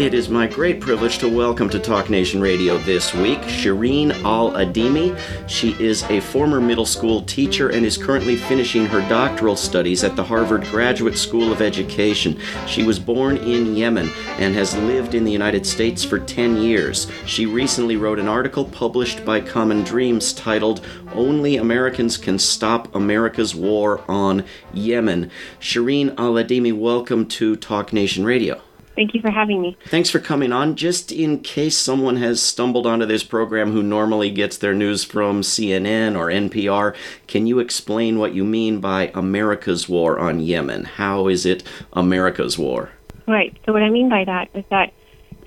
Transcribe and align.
It 0.00 0.12
is 0.12 0.28
my 0.28 0.48
great 0.48 0.80
privilege 0.80 1.18
to 1.18 1.28
welcome 1.28 1.70
to 1.70 1.78
Talk 1.78 2.10
Nation 2.10 2.40
Radio 2.40 2.78
this 2.78 3.14
week 3.14 3.38
Shireen 3.42 4.10
Al 4.24 4.50
Adeimi. 4.50 5.16
She 5.48 5.80
is 5.80 6.02
a 6.10 6.18
former 6.18 6.60
middle 6.60 6.84
school 6.84 7.22
teacher 7.22 7.68
and 7.68 7.86
is 7.86 7.96
currently 7.96 8.34
finishing 8.34 8.86
her 8.86 9.08
doctoral 9.08 9.54
studies 9.54 10.02
at 10.02 10.16
the 10.16 10.24
Harvard 10.24 10.64
Graduate 10.64 11.16
School 11.16 11.52
of 11.52 11.62
Education. 11.62 12.40
She 12.66 12.82
was 12.82 12.98
born 12.98 13.36
in 13.36 13.76
Yemen 13.76 14.10
and 14.38 14.52
has 14.56 14.76
lived 14.78 15.14
in 15.14 15.22
the 15.22 15.30
United 15.30 15.64
States 15.64 16.02
for 16.02 16.18
10 16.18 16.56
years. 16.56 17.06
She 17.24 17.46
recently 17.46 17.96
wrote 17.96 18.18
an 18.18 18.26
article 18.26 18.64
published 18.64 19.24
by 19.24 19.40
Common 19.40 19.84
Dreams 19.84 20.32
titled 20.32 20.84
Only 21.12 21.56
Americans 21.56 22.16
Can 22.16 22.40
Stop 22.40 22.92
America's 22.96 23.54
War 23.54 24.02
on 24.08 24.44
Yemen. 24.72 25.30
Shireen 25.60 26.18
Al 26.18 26.32
Adeimi, 26.32 26.76
welcome 26.76 27.26
to 27.26 27.54
Talk 27.54 27.92
Nation 27.92 28.24
Radio. 28.24 28.60
Thank 28.94 29.14
you 29.14 29.20
for 29.20 29.30
having 29.30 29.60
me. 29.60 29.76
Thanks 29.86 30.08
for 30.08 30.20
coming 30.20 30.52
on. 30.52 30.76
Just 30.76 31.10
in 31.10 31.40
case 31.40 31.76
someone 31.76 32.16
has 32.16 32.40
stumbled 32.40 32.86
onto 32.86 33.06
this 33.06 33.24
program 33.24 33.72
who 33.72 33.82
normally 33.82 34.30
gets 34.30 34.56
their 34.56 34.74
news 34.74 35.02
from 35.02 35.42
CNN 35.42 36.16
or 36.16 36.28
NPR, 36.28 36.94
can 37.26 37.46
you 37.46 37.58
explain 37.58 38.18
what 38.18 38.34
you 38.34 38.44
mean 38.44 38.80
by 38.80 39.10
America's 39.14 39.88
war 39.88 40.18
on 40.18 40.40
Yemen? 40.40 40.84
How 40.84 41.26
is 41.26 41.44
it 41.44 41.64
America's 41.92 42.56
war? 42.56 42.90
Right. 43.26 43.56
So, 43.64 43.72
what 43.72 43.82
I 43.82 43.90
mean 43.90 44.08
by 44.08 44.24
that 44.24 44.48
is 44.54 44.64
that 44.70 44.92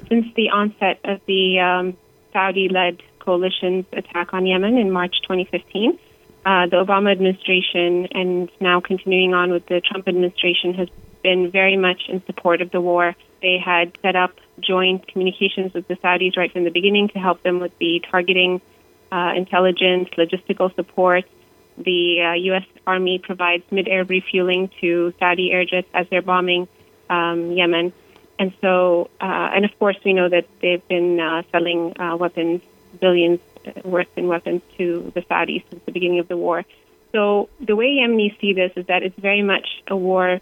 since 0.10 0.26
the 0.36 0.50
onset 0.50 1.00
of 1.04 1.22
the 1.28 1.60
um, 1.60 1.98
Saudi 2.34 2.70
led 2.70 3.02
coalition's 3.20 3.86
attack 3.94 4.34
on 4.34 4.46
Yemen 4.46 4.78
in 4.78 4.92
March 4.92 5.16
2015, 5.24 5.98
uh, 6.46 6.66
the 6.68 6.78
Obama 6.78 7.12
administration 7.12 8.08
and 8.12 8.50
now 8.60 8.80
continuing 8.80 9.34
on 9.34 9.52
with 9.52 9.66
the 9.68 9.82
Trump 9.82 10.08
administration 10.08 10.74
has 10.74 10.88
been 11.24 11.52
very 11.52 11.78
much 11.78 12.04
in 12.08 12.24
support 12.26 12.62
of 12.62 12.72
the 12.72 12.82
war 12.82 13.16
they 13.42 13.58
had 13.64 13.98
set 14.02 14.16
up 14.16 14.36
joint 14.60 15.08
communications 15.08 15.74
with 15.74 15.88
the 15.88 15.96
Saudis 15.96 16.38
right 16.38 16.52
from 16.52 16.64
the 16.64 16.72
beginning 16.72 17.10
to 17.10 17.20
help 17.20 17.44
them 17.44 17.60
with 17.60 17.78
the 17.78 18.02
targeting, 18.10 18.62
uh, 19.12 19.34
intelligence, 19.36 20.10
logistical 20.18 20.74
support. 20.76 21.26
The 21.78 22.22
uh, 22.22 22.34
U.S. 22.34 22.66
Army 22.88 23.20
provides 23.20 23.64
mid-air 23.72 24.04
refueling 24.04 24.70
to 24.82 25.14
Saudi 25.20 25.52
air 25.52 25.66
jets 25.66 25.88
as 25.94 26.08
they're 26.10 26.24
bombing 26.24 26.68
um, 27.10 27.52
Yemen. 27.52 27.94
And 28.40 28.54
so, 28.62 29.10
uh, 29.22 29.50
and 29.54 29.66
of 29.66 29.78
course, 29.80 29.98
we 30.04 30.14
know 30.14 30.30
that 30.30 30.48
they've 30.62 30.88
been 30.88 31.20
uh, 31.20 31.44
selling 31.52 32.00
uh, 32.00 32.16
weapons, 32.18 32.62
billions 33.00 33.40
worth 33.84 34.08
in 34.16 34.28
weapons 34.28 34.62
to 34.78 35.12
the 35.14 35.22
Saudis 35.22 35.64
since 35.70 35.84
the 35.86 35.92
beginning 35.92 36.20
of 36.20 36.28
the 36.28 36.38
war. 36.38 36.64
So 37.12 37.50
the 37.60 37.76
way 37.76 37.98
Yemenis 37.98 38.40
see 38.40 38.54
this 38.54 38.72
is 38.76 38.88
that 38.88 39.04
it's 39.04 39.18
very 39.20 39.42
much 39.42 39.68
a 39.88 39.96
war 39.96 40.40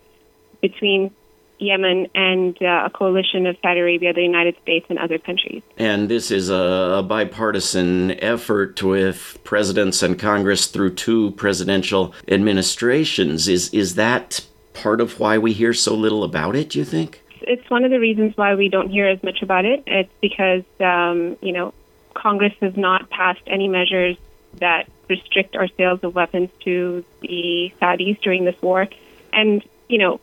between 0.62 1.12
Yemen 1.60 2.08
and 2.14 2.58
uh, 2.62 2.84
a 2.86 2.90
coalition 2.90 3.46
of 3.48 3.58
Saudi 3.62 3.80
Arabia, 3.80 4.14
the 4.14 4.22
United 4.22 4.56
States, 4.62 4.86
and 4.90 5.00
other 5.00 5.18
countries. 5.18 5.62
And 5.78 6.10
this 6.10 6.32
is 6.32 6.50
a, 6.50 7.04
bipartisan 7.06 8.12
effort 8.24 8.82
with 8.82 9.38
presidents 9.44 10.02
and 10.02 10.18
Congress 10.18 10.68
through 10.68 10.96
two 10.96 11.32
presidential 11.32 12.14
administrations. 12.28 13.48
Is 13.48 13.70
is 13.74 13.96
that 13.96 14.46
part 14.74 15.02
of 15.02 15.20
why 15.20 15.38
we 15.38 15.54
hear 15.54 15.74
so 15.74 15.94
little 15.94 16.24
about 16.24 16.56
it? 16.56 16.72
Do 16.72 16.80
you 16.80 16.86
think? 16.86 17.22
It's 17.42 17.70
one 17.70 17.84
of 17.84 17.92
the 17.92 18.00
reasons 18.00 18.36
why 18.36 18.56
we 18.56 18.70
don't 18.70 18.90
hear 18.90 19.08
as 19.08 19.22
much 19.24 19.42
about 19.42 19.66
it. 19.66 19.84
It's 19.86 20.12
because 20.22 20.64
um, 20.80 21.38
you 21.42 21.52
know 21.52 21.74
Congress 22.14 22.54
has 22.62 22.76
not 22.76 23.10
passed 23.10 23.42
any 23.48 23.68
measures 23.68 24.18
that 24.56 24.88
restrict 25.10 25.56
our 25.56 25.68
sales 25.78 26.00
of 26.04 26.16
weapons 26.16 26.50
to 26.62 27.06
the 27.22 27.72
Saudis 27.82 28.20
during 28.22 28.46
this 28.46 28.60
war, 28.62 28.88
and 29.32 29.64
you 29.88 30.00
know 30.00 30.20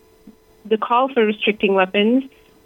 the 0.64 0.76
call 0.76 1.08
for 1.12 1.24
restricting 1.24 1.74
weapons 1.74 2.24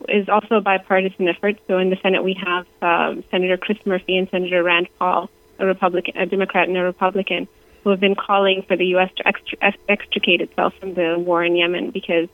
is 0.09 0.29
also 0.29 0.57
a 0.57 0.61
bipartisan 0.61 1.29
effort. 1.29 1.57
So 1.67 1.79
in 1.79 1.91
the 1.91 1.97
Senate, 2.03 2.23
we 2.23 2.35
have 2.35 2.67
um, 2.83 3.25
Senator 3.31 3.57
Chris 3.57 3.79
Murphy 3.85 4.17
and 4.17 4.29
Senator 4.31 4.63
Rand 4.63 4.89
Paul, 4.99 5.31
a 5.59 5.67
Republican, 5.67 6.17
a 6.17 6.27
Democrat, 6.27 6.69
and 6.69 6.77
a 6.77 6.83
Republican, 6.83 7.49
who 7.83 7.91
have 7.91 8.01
been 8.01 8.15
calling 8.15 8.63
for 8.67 8.77
the 8.77 8.87
U.S. 8.87 9.11
to 9.17 9.73
extricate 9.89 10.41
itself 10.41 10.75
from 10.79 10.95
the 10.95 11.17
war 11.19 11.45
in 11.45 11.57
Yemen 11.57 11.91
because 11.91 12.29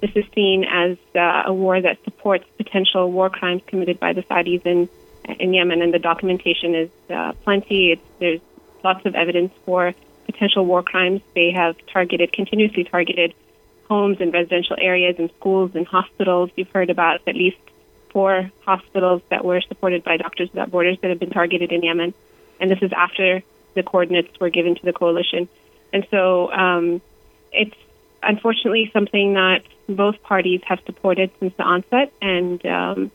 this 0.00 0.10
is 0.14 0.24
seen 0.34 0.64
as 0.64 0.96
uh, 1.16 1.42
a 1.46 1.52
war 1.52 1.80
that 1.80 1.98
supports 2.04 2.44
potential 2.56 3.10
war 3.10 3.30
crimes 3.30 3.62
committed 3.66 3.98
by 3.98 4.12
the 4.12 4.22
Saudis 4.22 4.64
in 4.64 4.88
in 5.38 5.52
Yemen, 5.52 5.82
and 5.82 5.92
the 5.92 5.98
documentation 5.98 6.74
is 6.74 6.90
uh, 7.10 7.32
plenty. 7.44 7.92
It's, 7.92 8.02
there's 8.18 8.40
lots 8.82 9.04
of 9.04 9.14
evidence 9.14 9.52
for 9.66 9.94
potential 10.26 10.64
war 10.64 10.82
crimes. 10.82 11.20
They 11.34 11.52
have 11.52 11.76
targeted, 11.92 12.32
continuously 12.32 12.84
targeted 12.84 13.34
homes 13.88 14.18
and 14.20 14.32
residential 14.32 14.76
areas 14.80 15.16
and 15.18 15.30
schools 15.38 15.72
and 15.74 15.86
hospitals. 15.86 16.50
You've 16.56 16.70
heard 16.70 16.90
about 16.90 17.20
at 17.26 17.34
least 17.34 17.58
four 18.10 18.50
hospitals 18.64 19.22
that 19.30 19.44
were 19.44 19.60
supported 19.62 20.04
by 20.04 20.16
Doctors 20.16 20.50
Without 20.50 20.70
Borders 20.70 20.98
that 21.02 21.10
have 21.10 21.18
been 21.18 21.30
targeted 21.30 21.72
in 21.72 21.82
Yemen. 21.82 22.14
And 22.60 22.70
this 22.70 22.78
is 22.82 22.92
after 22.92 23.42
the 23.74 23.82
coordinates 23.82 24.38
were 24.40 24.50
given 24.50 24.74
to 24.74 24.84
the 24.84 24.92
coalition. 24.92 25.48
And 25.92 26.06
so 26.10 26.50
um, 26.52 27.00
it's 27.52 27.76
unfortunately 28.22 28.90
something 28.92 29.34
that 29.34 29.62
both 29.88 30.22
parties 30.22 30.60
have 30.66 30.80
supported 30.84 31.30
since 31.40 31.54
the 31.56 31.62
onset. 31.62 32.12
And 32.20 32.64
um, 32.66 33.10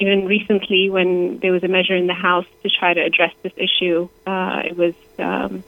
even 0.00 0.26
recently, 0.26 0.90
when 0.90 1.38
there 1.40 1.52
was 1.52 1.62
a 1.64 1.68
measure 1.68 1.94
in 1.94 2.06
the 2.06 2.14
House 2.14 2.46
to 2.62 2.70
try 2.70 2.94
to 2.94 3.00
address 3.00 3.32
this 3.42 3.52
issue, 3.56 4.08
uh, 4.26 4.62
it 4.64 4.76
was 4.76 4.94
um, 5.18 5.64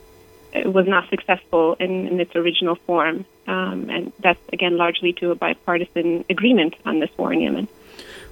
was 0.55 0.87
not 0.87 1.09
successful 1.11 1.77
in, 1.81 2.07
in 2.09 2.21
its 2.21 2.35
original 2.35 2.77
form. 2.87 3.25
Um, 3.47 3.91
and 3.91 4.13
that's, 4.21 4.41
again, 4.53 4.77
largely 4.77 5.13
to 5.15 5.31
a 5.31 5.35
bipartisan 5.35 6.25
agreement 6.31 6.75
on 6.85 7.01
this 7.01 7.11
war 7.17 7.33
in 7.33 7.41
Yemen. 7.41 7.69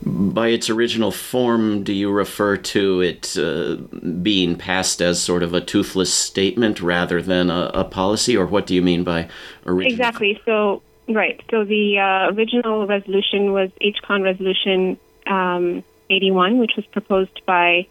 By 0.04 0.48
its 0.48 0.70
original 0.70 1.10
form, 1.10 1.82
do 1.82 1.92
you 1.92 2.10
refer 2.10 2.56
to 2.56 3.00
it 3.00 3.36
uh, 3.36 3.76
being 4.22 4.56
passed 4.56 5.02
as 5.02 5.20
sort 5.20 5.42
of 5.42 5.54
a 5.54 5.60
toothless 5.60 6.14
statement 6.14 6.80
rather 6.80 7.20
than 7.20 7.50
a, 7.50 7.70
a 7.74 7.84
policy, 7.84 8.36
or 8.36 8.46
what 8.46 8.66
do 8.66 8.76
you 8.76 8.82
mean 8.82 9.02
by 9.02 9.28
original? 9.66 9.92
Exactly. 9.92 10.40
So, 10.44 10.82
right. 11.08 11.40
So 11.50 11.64
the 11.64 11.98
uh, 11.98 12.32
original 12.32 12.86
resolution 12.86 13.52
was 13.52 13.70
HCON 13.82 14.22
Resolution 14.22 14.98
um, 15.26 15.82
81, 16.10 16.58
which 16.58 16.72
was 16.76 16.86
proposed 16.86 17.44
by 17.44 17.88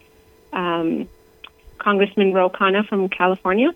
um, 0.54 1.08
Congressman 1.76 2.32
Ro 2.32 2.48
Khanna 2.48 2.88
from 2.88 3.10
California 3.10 3.74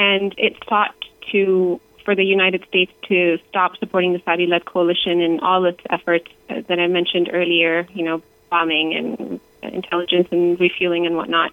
and 0.00 0.34
it 0.38 0.54
sought 0.66 0.94
to 1.30 1.78
for 2.06 2.16
the 2.16 2.24
United 2.24 2.64
States 2.66 2.90
to 3.06 3.36
stop 3.50 3.76
supporting 3.76 4.14
the 4.14 4.22
Saudi-led 4.24 4.64
coalition 4.64 5.20
in 5.20 5.40
all 5.40 5.66
its 5.66 5.80
efforts 5.90 6.26
uh, 6.48 6.62
that 6.66 6.80
I 6.80 6.86
mentioned 6.86 7.28
earlier, 7.30 7.86
you 7.92 8.04
know, 8.06 8.22
bombing 8.48 8.94
and 8.94 9.40
intelligence 9.62 10.26
and 10.32 10.58
refueling 10.58 11.04
and 11.06 11.14
whatnot. 11.16 11.52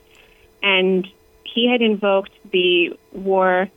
And 0.64 1.06
he 1.44 1.70
had 1.70 1.82
invoked 1.82 2.32
the 2.54 2.98
War 3.12 3.70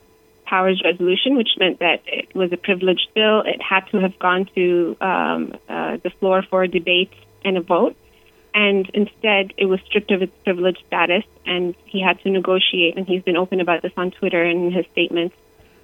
Powers 0.47 0.80
Resolution, 0.84 1.36
which 1.36 1.50
meant 1.59 1.80
that 1.80 2.03
it 2.06 2.32
was 2.34 2.53
a 2.53 2.56
privileged 2.56 3.09
bill. 3.12 3.41
It 3.41 3.60
had 3.60 3.80
to 3.91 3.98
have 3.98 4.16
gone 4.20 4.48
to 4.54 4.97
um, 5.00 5.54
uh, 5.69 5.97
the 6.03 6.10
floor 6.20 6.44
for 6.48 6.62
a 6.62 6.69
debate 6.69 7.12
and 7.44 7.56
a 7.56 7.60
vote 7.60 7.97
and 8.54 8.90
instead 8.94 9.52
it 9.56 9.66
was 9.66 9.80
stripped 9.86 10.10
of 10.10 10.22
its 10.22 10.32
privileged 10.44 10.82
status 10.86 11.24
and 11.46 11.74
he 11.84 12.00
had 12.00 12.20
to 12.20 12.30
negotiate 12.30 12.96
and 12.96 13.06
he's 13.06 13.22
been 13.22 13.36
open 13.36 13.60
about 13.60 13.82
this 13.82 13.92
on 13.96 14.10
Twitter 14.10 14.42
and 14.42 14.66
in 14.66 14.72
his 14.72 14.86
statements. 14.92 15.34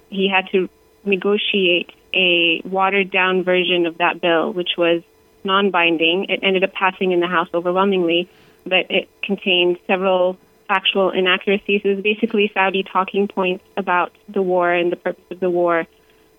He 0.09 0.29
had 0.29 0.49
to 0.51 0.69
negotiate 1.03 1.91
a 2.13 2.61
watered 2.65 3.11
down 3.11 3.43
version 3.43 3.85
of 3.85 3.97
that 3.99 4.21
bill 4.21 4.51
which 4.51 4.71
was 4.77 5.03
non-binding. 5.43 6.25
It 6.29 6.41
ended 6.43 6.63
up 6.63 6.73
passing 6.73 7.11
in 7.11 7.19
the 7.19 7.27
house 7.27 7.49
overwhelmingly 7.53 8.29
but 8.65 8.89
it 8.89 9.09
contained 9.23 9.77
several 9.87 10.37
factual 10.67 11.11
inaccuracies. 11.11 11.81
It 11.85 11.95
was 11.95 12.03
basically 12.03 12.51
Saudi 12.53 12.83
talking 12.83 13.27
points 13.27 13.63
about 13.77 14.11
the 14.27 14.41
war 14.41 14.71
and 14.73 14.91
the 14.91 14.97
purpose 14.97 15.23
of 15.31 15.39
the 15.39 15.49
war 15.49 15.87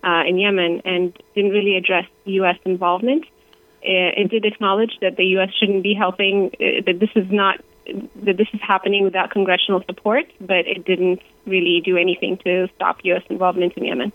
uh, 0.03 0.23
in 0.27 0.37
Yemen 0.37 0.81
and 0.85 1.17
didn't 1.33 1.51
really 1.51 1.75
address 1.75 2.05
US 2.25 2.57
involvement 2.65 3.25
it 3.81 4.29
did 4.29 4.45
acknowledge 4.45 4.97
that 5.01 5.15
the 5.17 5.25
U.S. 5.37 5.49
shouldn't 5.59 5.83
be 5.83 5.93
helping, 5.93 6.51
uh, 6.59 6.81
that 6.85 6.99
this 6.99 7.09
is 7.15 7.29
not, 7.31 7.63
that 8.23 8.37
this 8.37 8.47
is 8.53 8.59
happening 8.61 9.03
without 9.03 9.31
congressional 9.31 9.83
support, 9.85 10.25
but 10.39 10.67
it 10.67 10.85
didn't 10.85 11.21
really 11.45 11.81
do 11.83 11.97
anything 11.97 12.37
to 12.45 12.67
stop 12.75 12.99
U.S. 13.03 13.23
involvement 13.29 13.73
in 13.77 13.85
Yemen. 13.85 14.11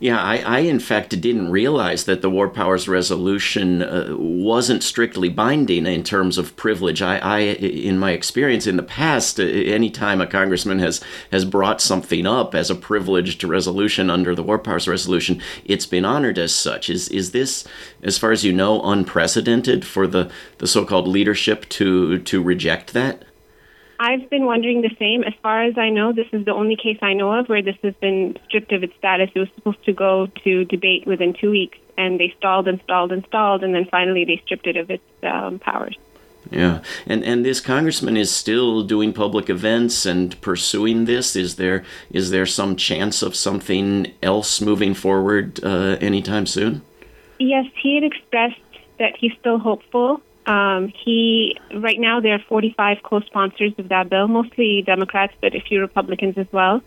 Yeah, 0.00 0.22
I, 0.22 0.36
I, 0.38 0.58
in 0.60 0.78
fact 0.78 1.20
didn't 1.20 1.50
realize 1.50 2.04
that 2.04 2.22
the 2.22 2.30
War 2.30 2.48
Powers 2.48 2.86
Resolution 2.86 3.82
uh, 3.82 4.14
wasn't 4.16 4.84
strictly 4.84 5.28
binding 5.28 5.86
in 5.86 6.04
terms 6.04 6.38
of 6.38 6.54
privilege. 6.54 7.02
I, 7.02 7.18
I, 7.18 7.38
in 7.40 7.98
my 7.98 8.12
experience 8.12 8.68
in 8.68 8.76
the 8.76 8.84
past, 8.84 9.40
uh, 9.40 9.42
anytime 9.42 10.20
a 10.20 10.26
congressman 10.26 10.78
has 10.78 11.00
has 11.32 11.44
brought 11.44 11.80
something 11.80 12.26
up 12.26 12.54
as 12.54 12.70
a 12.70 12.76
privileged 12.76 13.42
resolution 13.42 14.08
under 14.08 14.36
the 14.36 14.42
War 14.44 14.58
Powers 14.58 14.86
Resolution, 14.86 15.42
it's 15.64 15.86
been 15.86 16.04
honored 16.04 16.38
as 16.38 16.54
such. 16.54 16.88
Is 16.88 17.08
is 17.08 17.32
this, 17.32 17.64
as 18.00 18.18
far 18.18 18.30
as 18.30 18.44
you 18.44 18.52
know, 18.52 18.80
unprecedented 18.82 19.84
for 19.84 20.06
the, 20.06 20.30
the 20.58 20.68
so-called 20.68 21.08
leadership 21.08 21.68
to 21.70 22.18
to 22.18 22.40
reject 22.40 22.92
that? 22.92 23.24
I've 24.00 24.30
been 24.30 24.44
wondering 24.44 24.82
the 24.82 24.94
same. 24.98 25.24
As 25.24 25.34
far 25.42 25.64
as 25.64 25.76
I 25.76 25.90
know, 25.90 26.12
this 26.12 26.28
is 26.32 26.44
the 26.44 26.54
only 26.54 26.76
case 26.76 26.98
I 27.02 27.14
know 27.14 27.32
of 27.32 27.48
where 27.48 27.62
this 27.62 27.76
has 27.82 27.94
been 27.94 28.38
stripped 28.46 28.72
of 28.72 28.84
its 28.84 28.94
status. 28.96 29.30
It 29.34 29.38
was 29.40 29.48
supposed 29.56 29.84
to 29.86 29.92
go 29.92 30.28
to 30.44 30.64
debate 30.64 31.06
within 31.06 31.34
two 31.34 31.50
weeks, 31.50 31.78
and 31.96 32.20
they 32.20 32.32
stalled 32.38 32.68
and 32.68 32.80
stalled 32.82 33.10
and 33.10 33.24
stalled, 33.26 33.64
and 33.64 33.74
then 33.74 33.86
finally 33.90 34.24
they 34.24 34.40
stripped 34.44 34.66
it 34.66 34.76
of 34.76 34.90
its 34.90 35.02
um, 35.24 35.58
powers. 35.58 35.96
Yeah, 36.50 36.80
and 37.06 37.24
and 37.24 37.44
this 37.44 37.60
congressman 37.60 38.16
is 38.16 38.30
still 38.30 38.82
doing 38.82 39.12
public 39.12 39.50
events 39.50 40.06
and 40.06 40.40
pursuing 40.40 41.04
this. 41.04 41.36
Is 41.36 41.56
there 41.56 41.84
is 42.10 42.30
there 42.30 42.46
some 42.46 42.76
chance 42.76 43.20
of 43.20 43.34
something 43.34 44.12
else 44.22 44.60
moving 44.60 44.94
forward 44.94 45.62
uh, 45.62 45.98
anytime 46.00 46.46
soon? 46.46 46.82
Yes, 47.38 47.66
he 47.82 47.96
had 47.96 48.04
expressed 48.04 48.60
that 48.98 49.16
he's 49.18 49.32
still 49.40 49.58
hopeful. 49.58 50.22
Um, 50.48 50.88
he 50.88 51.58
right 51.74 52.00
now 52.00 52.20
there 52.20 52.34
are 52.34 52.38
45 52.38 53.02
co-sponsors 53.02 53.74
of 53.76 53.90
that 53.90 54.08
bill, 54.08 54.28
mostly 54.28 54.80
Democrats, 54.80 55.34
but 55.42 55.54
a 55.54 55.60
few 55.60 55.80
Republicans 55.80 56.38
as 56.38 56.46
well. 56.50 56.80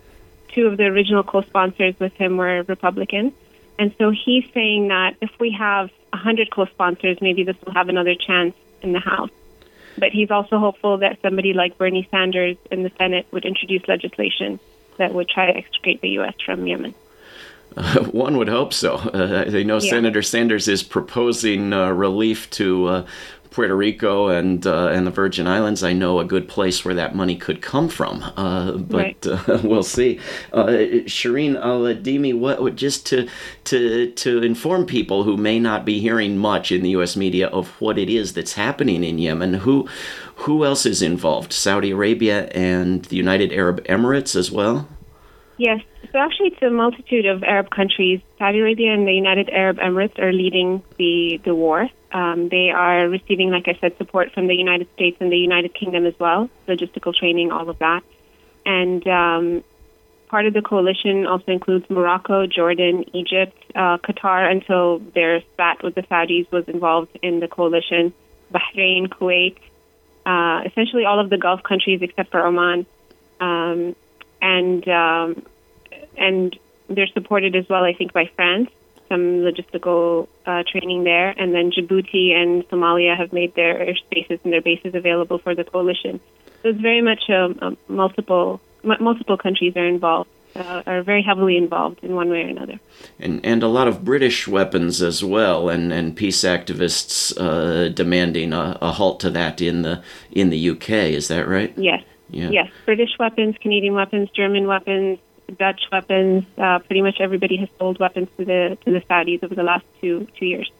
Two 0.47 0.65
of 0.65 0.77
the 0.77 0.85
original 0.85 1.23
co-sponsors 1.23 1.93
with 1.99 2.13
him 2.13 2.37
were 2.37 2.63
Republicans, 2.63 3.33
and 3.77 3.93
so 3.99 4.09
he's 4.09 4.45
saying 4.53 4.87
that 4.87 5.15
if 5.21 5.29
we 5.39 5.51
have 5.51 5.91
100 6.09 6.49
co-sponsors, 6.51 7.19
maybe 7.21 7.43
this 7.43 7.55
will 7.63 7.73
have 7.73 7.87
another 7.87 8.15
chance 8.15 8.55
in 8.81 8.93
the 8.93 8.99
House. 8.99 9.29
But 9.97 10.09
he's 10.11 10.31
also 10.31 10.57
hopeful 10.57 10.97
that 10.97 11.19
somebody 11.21 11.53
like 11.53 11.77
Bernie 11.77 12.07
Sanders 12.09 12.57
in 12.71 12.81
the 12.81 12.91
Senate 12.97 13.27
would 13.31 13.45
introduce 13.45 13.87
legislation 13.87 14.59
that 14.97 15.13
would 15.13 15.29
try 15.29 15.51
to 15.51 15.55
extricate 15.55 16.01
the 16.01 16.09
U.S. 16.09 16.33
from 16.43 16.65
Yemen. 16.65 16.95
Uh, 17.77 18.03
one 18.11 18.37
would 18.37 18.49
hope 18.49 18.73
so. 18.73 18.95
Uh, 18.95 19.45
I 19.47 19.63
know 19.63 19.75
yeah. 19.77 19.89
Senator 19.89 20.21
Sanders 20.21 20.67
is 20.67 20.83
proposing 20.83 21.73
uh, 21.73 21.91
relief 21.91 22.49
to 22.51 22.87
uh, 22.87 23.05
Puerto 23.51 23.75
Rico 23.75 24.29
and 24.29 24.65
uh, 24.65 24.87
and 24.87 25.05
the 25.05 25.11
Virgin 25.11 25.45
Islands, 25.45 25.83
I 25.83 25.91
know 25.91 26.19
a 26.19 26.25
good 26.25 26.47
place 26.47 26.85
where 26.85 26.95
that 26.95 27.13
money 27.13 27.35
could 27.35 27.61
come 27.61 27.89
from. 27.89 28.23
Uh, 28.37 28.77
but 28.77 28.97
right. 28.97 29.27
uh, 29.27 29.59
we'll 29.63 29.83
see. 29.83 30.19
Uh, 30.53 30.67
Shireen 31.05 31.61
Al-Adeimi, 31.61 32.33
what 32.33 32.75
just 32.75 33.05
to 33.07 33.27
to 33.65 34.11
to 34.11 34.41
inform 34.41 34.85
people 34.85 35.23
who 35.23 35.35
may 35.35 35.59
not 35.59 35.83
be 35.83 35.99
hearing 35.99 36.37
much 36.37 36.71
in 36.71 36.81
the 36.81 36.91
U.S. 36.91 37.17
media 37.17 37.47
of 37.47 37.67
what 37.81 37.97
it 37.97 38.09
is 38.09 38.33
that's 38.33 38.53
happening 38.53 39.03
in 39.03 39.19
Yemen, 39.19 39.55
who 39.55 39.87
who 40.35 40.63
else 40.63 40.85
is 40.85 41.01
involved? 41.01 41.51
Saudi 41.51 41.91
Arabia 41.91 42.47
and 42.55 43.03
the 43.05 43.17
United 43.17 43.51
Arab 43.51 43.83
Emirates 43.83 44.33
as 44.33 44.49
well. 44.49 44.87
Yes. 45.61 45.81
So 46.11 46.17
actually, 46.17 46.47
it's 46.47 46.61
a 46.63 46.71
multitude 46.71 47.27
of 47.27 47.43
Arab 47.43 47.69
countries. 47.69 48.19
Saudi 48.39 48.61
Arabia 48.61 48.95
and 48.95 49.07
the 49.07 49.13
United 49.13 49.47
Arab 49.51 49.77
Emirates 49.77 50.17
are 50.17 50.33
leading 50.33 50.81
the 50.97 51.39
the 51.45 51.53
war. 51.53 51.87
Um, 52.11 52.49
they 52.49 52.71
are 52.71 53.07
receiving, 53.07 53.51
like 53.51 53.67
I 53.67 53.77
said, 53.79 53.95
support 53.99 54.31
from 54.33 54.47
the 54.47 54.55
United 54.55 54.87
States 54.95 55.17
and 55.19 55.31
the 55.31 55.37
United 55.37 55.75
Kingdom 55.75 56.07
as 56.07 56.15
well, 56.17 56.49
logistical 56.67 57.13
training, 57.13 57.51
all 57.51 57.69
of 57.69 57.77
that. 57.77 58.01
And 58.65 59.07
um, 59.07 59.63
part 60.29 60.47
of 60.47 60.55
the 60.55 60.63
coalition 60.63 61.27
also 61.27 61.51
includes 61.51 61.87
Morocco, 61.91 62.47
Jordan, 62.47 63.05
Egypt, 63.13 63.55
uh, 63.75 63.99
Qatar, 63.99 64.49
until 64.49 64.97
their 65.13 65.41
spat 65.53 65.83
with 65.83 65.93
the 65.93 66.01
Saudis 66.01 66.51
was 66.51 66.65
involved 66.67 67.15
in 67.21 67.39
the 67.39 67.47
coalition, 67.47 68.15
Bahrain, 68.51 69.09
Kuwait, 69.09 69.57
uh, 70.25 70.67
essentially 70.67 71.05
all 71.05 71.19
of 71.19 71.29
the 71.29 71.37
Gulf 71.37 71.61
countries 71.61 71.99
except 72.01 72.31
for 72.31 72.43
Oman. 72.47 72.87
Um, 73.39 73.95
and 74.41 74.87
um, 74.87 75.45
and 76.21 76.57
they're 76.89 77.07
supported 77.07 77.55
as 77.55 77.65
well, 77.69 77.83
I 77.83 77.93
think, 77.93 78.13
by 78.13 78.29
France 78.35 78.69
some 79.11 79.43
logistical 79.43 80.29
uh, 80.45 80.63
training 80.71 81.03
there. 81.03 81.29
And 81.31 81.53
then 81.53 81.69
Djibouti 81.69 82.31
and 82.31 82.63
Somalia 82.69 83.17
have 83.17 83.33
made 83.33 83.53
their 83.55 83.75
airspaces 83.75 84.39
and 84.43 84.53
their 84.53 84.61
bases 84.61 84.95
available 84.95 85.37
for 85.37 85.53
the 85.53 85.65
coalition. 85.65 86.21
So 86.63 86.69
it's 86.69 86.79
very 86.79 87.01
much 87.01 87.29
um, 87.29 87.59
um, 87.61 87.77
multiple 87.89 88.61
m- 88.85 89.03
multiple 89.03 89.37
countries 89.37 89.75
are 89.75 89.85
involved. 89.85 90.29
Uh, 90.53 90.83
are 90.85 91.01
very 91.01 91.23
heavily 91.23 91.55
involved 91.55 92.03
in 92.03 92.13
one 92.13 92.29
way 92.29 92.41
or 92.43 92.47
another. 92.47 92.77
And 93.19 93.39
and 93.45 93.63
a 93.63 93.69
lot 93.69 93.87
of 93.87 94.03
British 94.03 94.49
weapons 94.49 95.01
as 95.01 95.23
well, 95.23 95.69
and, 95.69 95.93
and 95.93 96.13
peace 96.13 96.41
activists 96.43 97.33
uh, 97.39 97.87
demanding 97.87 98.51
a, 98.51 98.77
a, 98.81 98.91
halt 98.91 99.21
to 99.21 99.29
that 99.29 99.61
in 99.61 99.83
the 99.83 100.03
in 100.29 100.49
the 100.49 100.69
UK. 100.71 100.89
Is 100.89 101.29
that 101.29 101.47
right? 101.47 101.73
Yes. 101.77 102.03
Yeah. 102.29 102.49
Yes. 102.49 102.69
British 102.85 103.11
weapons, 103.17 103.55
Canadian 103.61 103.93
weapons, 103.93 104.29
German 104.35 104.67
weapons, 104.67 105.19
Dutch 105.57 105.81
weapons. 105.91 106.45
Uh, 106.57 106.79
pretty 106.79 107.01
much 107.01 107.17
everybody 107.19 107.57
has 107.57 107.69
sold 107.79 107.99
weapons 107.99 108.27
to 108.37 108.45
the 108.45 108.77
to 108.85 108.91
the 108.91 109.01
Saudis 109.01 109.43
over 109.43 109.55
the 109.55 109.63
last 109.63 109.85
two 109.99 110.27
two 110.37 110.45
years. 110.45 110.71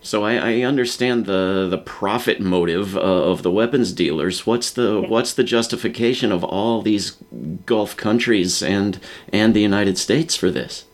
So 0.00 0.24
I, 0.24 0.34
I 0.34 0.60
understand 0.62 1.26
the 1.26 1.66
the 1.68 1.78
profit 1.78 2.40
motive 2.40 2.96
uh, 2.96 3.00
of 3.00 3.42
the 3.42 3.50
weapons 3.50 3.92
dealers. 3.92 4.46
What's 4.46 4.70
the 4.70 5.00
yes. 5.00 5.10
what's 5.10 5.32
the 5.34 5.44
justification 5.44 6.32
of 6.32 6.44
all 6.44 6.82
these 6.82 7.16
Gulf 7.64 7.96
countries 7.96 8.62
and 8.62 9.00
and 9.32 9.54
the 9.54 9.62
United 9.62 9.98
States 9.98 10.36
for 10.36 10.50
this? 10.50 10.84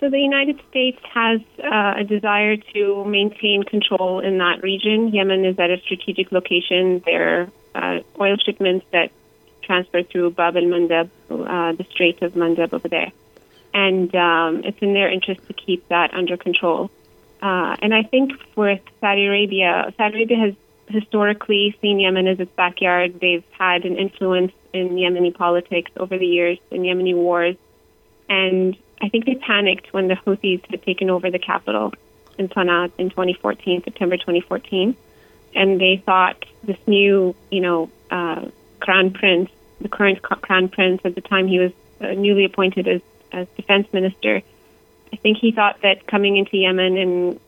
So 0.00 0.10
the 0.10 0.20
United 0.20 0.60
States 0.70 0.98
has 1.12 1.40
uh, 1.62 1.94
a 1.98 2.04
desire 2.04 2.56
to 2.74 3.04
maintain 3.04 3.62
control 3.62 4.20
in 4.20 4.38
that 4.38 4.62
region. 4.62 5.08
Yemen 5.08 5.44
is 5.44 5.58
at 5.58 5.70
a 5.70 5.78
strategic 5.78 6.30
location. 6.30 7.02
There 7.06 7.48
are 7.74 7.98
uh, 7.98 8.00
oil 8.20 8.36
shipments 8.36 8.84
that 8.92 9.10
transferred 9.64 10.10
through 10.10 10.30
Bab 10.30 10.56
el 10.56 10.64
Mandeb, 10.64 11.10
uh, 11.30 11.72
the 11.72 11.84
Strait 11.90 12.22
of 12.22 12.34
Mandeb 12.34 12.72
over 12.72 12.88
there. 12.88 13.12
And 13.72 14.14
um, 14.14 14.62
it's 14.64 14.78
in 14.80 14.94
their 14.94 15.10
interest 15.10 15.46
to 15.48 15.52
keep 15.52 15.88
that 15.88 16.14
under 16.14 16.36
control. 16.36 16.90
Uh, 17.42 17.76
and 17.82 17.94
I 17.94 18.02
think 18.02 18.32
with 18.56 18.80
Saudi 19.00 19.26
Arabia, 19.26 19.92
Saudi 19.96 20.14
Arabia 20.14 20.38
has 20.38 20.54
historically 20.88 21.76
seen 21.80 21.98
Yemen 21.98 22.26
as 22.26 22.40
its 22.40 22.52
backyard. 22.56 23.20
They've 23.20 23.44
had 23.58 23.84
an 23.84 23.96
influence 23.96 24.52
in 24.72 24.90
Yemeni 24.90 25.34
politics 25.34 25.90
over 25.96 26.18
the 26.18 26.26
years, 26.26 26.58
in 26.70 26.82
Yemeni 26.82 27.14
wars. 27.14 27.56
And 28.28 28.76
I 29.00 29.08
think 29.08 29.26
they 29.26 29.34
panicked 29.34 29.92
when 29.92 30.08
the 30.08 30.14
Houthis 30.14 30.64
had 30.70 30.82
taken 30.82 31.10
over 31.10 31.30
the 31.30 31.38
capital 31.38 31.92
in 32.38 32.48
Sana'a 32.48 32.90
in 32.98 33.10
2014, 33.10 33.84
September 33.84 34.16
2014. 34.16 34.96
And 35.54 35.80
they 35.80 36.02
thought 36.04 36.44
this 36.64 36.78
new, 36.86 37.34
you 37.50 37.60
know, 37.60 37.90
uh, 38.10 38.46
crown 38.86 39.10
prince, 39.20 39.50
the 39.80 39.88
current 39.88 40.22
crown 40.22 40.68
prince 40.68 41.00
at 41.04 41.14
the 41.14 41.20
time 41.32 41.48
he 41.48 41.58
was 41.58 41.72
uh, 42.00 42.12
newly 42.24 42.44
appointed 42.44 42.86
as, 42.86 43.00
as 43.32 43.46
defense 43.56 43.86
minister. 43.92 44.42
I 45.12 45.16
think 45.16 45.38
he 45.38 45.50
thought 45.52 45.76
that 45.82 46.06
coming 46.06 46.36
into 46.36 46.56
Yemen 46.56 46.96
and 47.04 47.40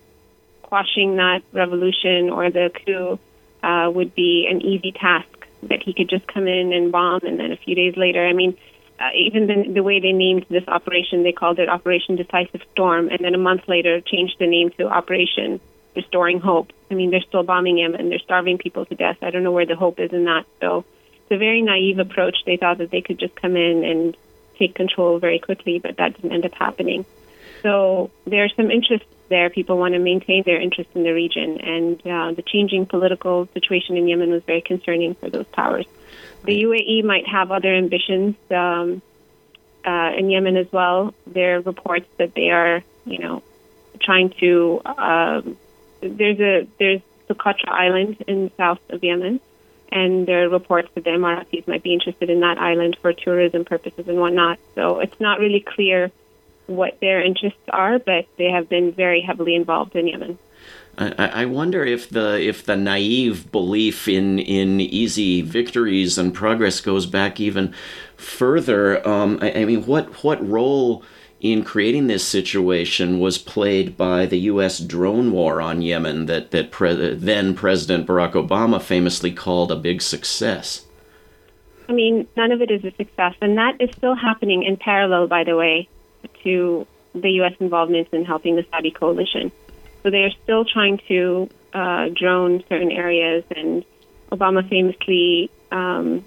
quashing 0.62 1.16
that 1.16 1.42
revolution 1.52 2.30
or 2.30 2.50
the 2.50 2.70
coup 2.78 3.18
uh, 3.62 3.90
would 3.90 4.14
be 4.14 4.48
an 4.50 4.62
easy 4.62 4.92
task, 4.92 5.28
that 5.70 5.82
he 5.82 5.92
could 5.92 6.08
just 6.08 6.26
come 6.26 6.46
in 6.46 6.72
and 6.72 6.92
bomb, 6.92 7.20
and 7.22 7.38
then 7.40 7.50
a 7.52 7.56
few 7.56 7.74
days 7.74 7.96
later, 7.96 8.22
I 8.26 8.32
mean, 8.32 8.56
uh, 8.98 9.10
even 9.14 9.46
the, 9.46 9.72
the 9.78 9.82
way 9.82 10.00
they 10.00 10.12
named 10.12 10.46
this 10.48 10.66
operation, 10.68 11.22
they 11.22 11.32
called 11.32 11.58
it 11.58 11.68
Operation 11.68 12.16
Decisive 12.16 12.62
Storm, 12.72 13.08
and 13.08 13.20
then 13.20 13.34
a 13.34 13.38
month 13.38 13.62
later 13.68 14.00
changed 14.00 14.36
the 14.38 14.46
name 14.46 14.70
to 14.78 14.88
Operation 14.88 15.60
Restoring 15.94 16.40
Hope. 16.40 16.72
I 16.90 16.94
mean, 16.94 17.10
they're 17.10 17.28
still 17.28 17.42
bombing 17.42 17.78
Yemen, 17.78 18.00
and 18.00 18.10
they're 18.10 18.26
starving 18.30 18.58
people 18.58 18.86
to 18.86 18.94
death. 18.94 19.18
I 19.22 19.30
don't 19.30 19.42
know 19.42 19.52
where 19.52 19.66
the 19.66 19.76
hope 19.76 19.98
is 19.98 20.12
in 20.12 20.24
that. 20.24 20.44
So 20.60 20.84
it's 21.26 21.34
a 21.34 21.38
very 21.38 21.60
naive 21.60 21.98
approach. 21.98 22.36
They 22.46 22.56
thought 22.56 22.78
that 22.78 22.92
they 22.92 23.00
could 23.00 23.18
just 23.18 23.34
come 23.34 23.56
in 23.56 23.84
and 23.84 24.16
take 24.58 24.76
control 24.76 25.18
very 25.18 25.40
quickly, 25.40 25.80
but 25.80 25.96
that 25.96 26.14
didn't 26.14 26.32
end 26.32 26.46
up 26.46 26.54
happening. 26.54 27.04
So 27.62 28.12
there's 28.24 28.54
some 28.54 28.70
interest 28.70 29.04
there. 29.28 29.50
People 29.50 29.76
want 29.76 29.94
to 29.94 29.98
maintain 29.98 30.44
their 30.44 30.60
interest 30.60 30.90
in 30.94 31.02
the 31.02 31.12
region, 31.12 31.60
and 31.60 32.00
uh, 32.06 32.32
the 32.32 32.42
changing 32.42 32.86
political 32.86 33.48
situation 33.54 33.96
in 33.96 34.06
Yemen 34.06 34.30
was 34.30 34.44
very 34.44 34.60
concerning 34.60 35.16
for 35.16 35.28
those 35.28 35.46
powers. 35.46 35.86
The 36.44 36.62
UAE 36.62 37.02
might 37.02 37.26
have 37.26 37.50
other 37.50 37.74
ambitions 37.74 38.36
um, 38.52 39.02
uh, 39.84 40.12
in 40.16 40.30
Yemen 40.30 40.56
as 40.56 40.70
well. 40.70 41.12
There 41.26 41.56
are 41.56 41.60
reports 41.60 42.06
that 42.18 42.34
they 42.34 42.50
are, 42.50 42.84
you 43.04 43.18
know, 43.18 43.42
trying 44.00 44.30
to. 44.38 44.80
Um, 44.84 45.56
there's 46.00 46.38
a 46.38 46.68
there's 46.78 47.00
Socotra 47.28 47.68
Island 47.68 48.22
in 48.28 48.44
the 48.44 48.52
south 48.56 48.80
of 48.90 49.02
Yemen, 49.02 49.40
and 49.92 50.26
there 50.26 50.44
are 50.44 50.48
reports 50.48 50.88
that 50.94 51.04
the 51.04 51.10
Emiratis 51.10 51.66
might 51.66 51.82
be 51.82 51.92
interested 51.92 52.30
in 52.30 52.40
that 52.40 52.58
island 52.58 52.96
for 53.00 53.12
tourism 53.12 53.64
purposes 53.64 54.08
and 54.08 54.18
whatnot. 54.18 54.58
So 54.74 55.00
it's 55.00 55.18
not 55.20 55.38
really 55.38 55.60
clear 55.60 56.10
what 56.66 56.98
their 57.00 57.22
interests 57.22 57.60
are, 57.68 57.98
but 57.98 58.26
they 58.36 58.50
have 58.50 58.68
been 58.68 58.92
very 58.92 59.20
heavily 59.20 59.54
involved 59.54 59.94
in 59.94 60.08
Yemen. 60.08 60.38
I, 60.98 61.44
wonder 61.44 61.84
if 61.84 62.08
the 62.08 62.40
if 62.40 62.64
the 62.64 62.74
naive 62.74 63.52
belief 63.52 64.08
in 64.08 64.38
in 64.38 64.80
easy 64.80 65.42
victories 65.42 66.16
and 66.16 66.32
progress 66.32 66.80
goes 66.80 67.04
back 67.04 67.38
even 67.38 67.74
further. 68.16 69.06
Um, 69.06 69.38
I, 69.42 69.52
I 69.52 69.64
mean, 69.66 69.84
what 69.84 70.24
what 70.24 70.46
role 70.48 71.02
in 71.40 71.62
creating 71.62 72.06
this 72.06 72.26
situation 72.26 73.18
was 73.18 73.38
played 73.38 73.96
by 73.96 74.26
the 74.26 74.38
U.S. 74.40 74.78
drone 74.78 75.32
war 75.32 75.60
on 75.60 75.82
Yemen 75.82 76.26
that 76.26 76.50
that 76.50 76.70
pre- 76.70 77.14
then 77.14 77.54
President 77.54 78.06
Barack 78.06 78.32
Obama 78.32 78.80
famously 78.80 79.32
called 79.32 79.70
a 79.70 79.76
big 79.76 80.00
success. 80.00 80.86
I 81.88 81.92
mean, 81.92 82.26
none 82.36 82.52
of 82.52 82.62
it 82.62 82.70
is 82.70 82.84
a 82.84 82.90
success, 82.96 83.34
and 83.40 83.58
that 83.58 83.80
is 83.80 83.90
still 83.96 84.14
happening 84.14 84.64
in 84.64 84.76
parallel, 84.76 85.28
by 85.28 85.44
the 85.44 85.56
way, 85.56 85.88
to 86.42 86.86
the 87.14 87.30
U.S. 87.32 87.54
involvement 87.60 88.08
in 88.12 88.24
helping 88.24 88.56
the 88.56 88.64
Saudi 88.70 88.90
coalition. 88.90 89.52
So 90.02 90.10
they 90.10 90.24
are 90.24 90.32
still 90.42 90.64
trying 90.64 90.98
to 91.08 91.48
uh, 91.72 92.08
drone 92.14 92.64
certain 92.68 92.90
areas 92.90 93.44
and 93.54 93.84
Obama 94.32 94.68
famously, 94.68 95.50
um, 95.70 96.24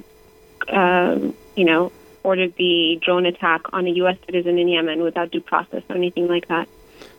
um, 0.69 1.33
you 1.55 1.65
know, 1.65 1.91
ordered 2.23 2.53
the 2.57 2.99
drone 3.03 3.25
attack 3.25 3.61
on 3.73 3.87
a 3.87 3.91
U.S. 3.91 4.17
citizen 4.25 4.57
in 4.57 4.67
Yemen 4.67 5.01
without 5.01 5.31
due 5.31 5.41
process 5.41 5.83
or 5.89 5.95
anything 5.95 6.27
like 6.27 6.47
that. 6.47 6.67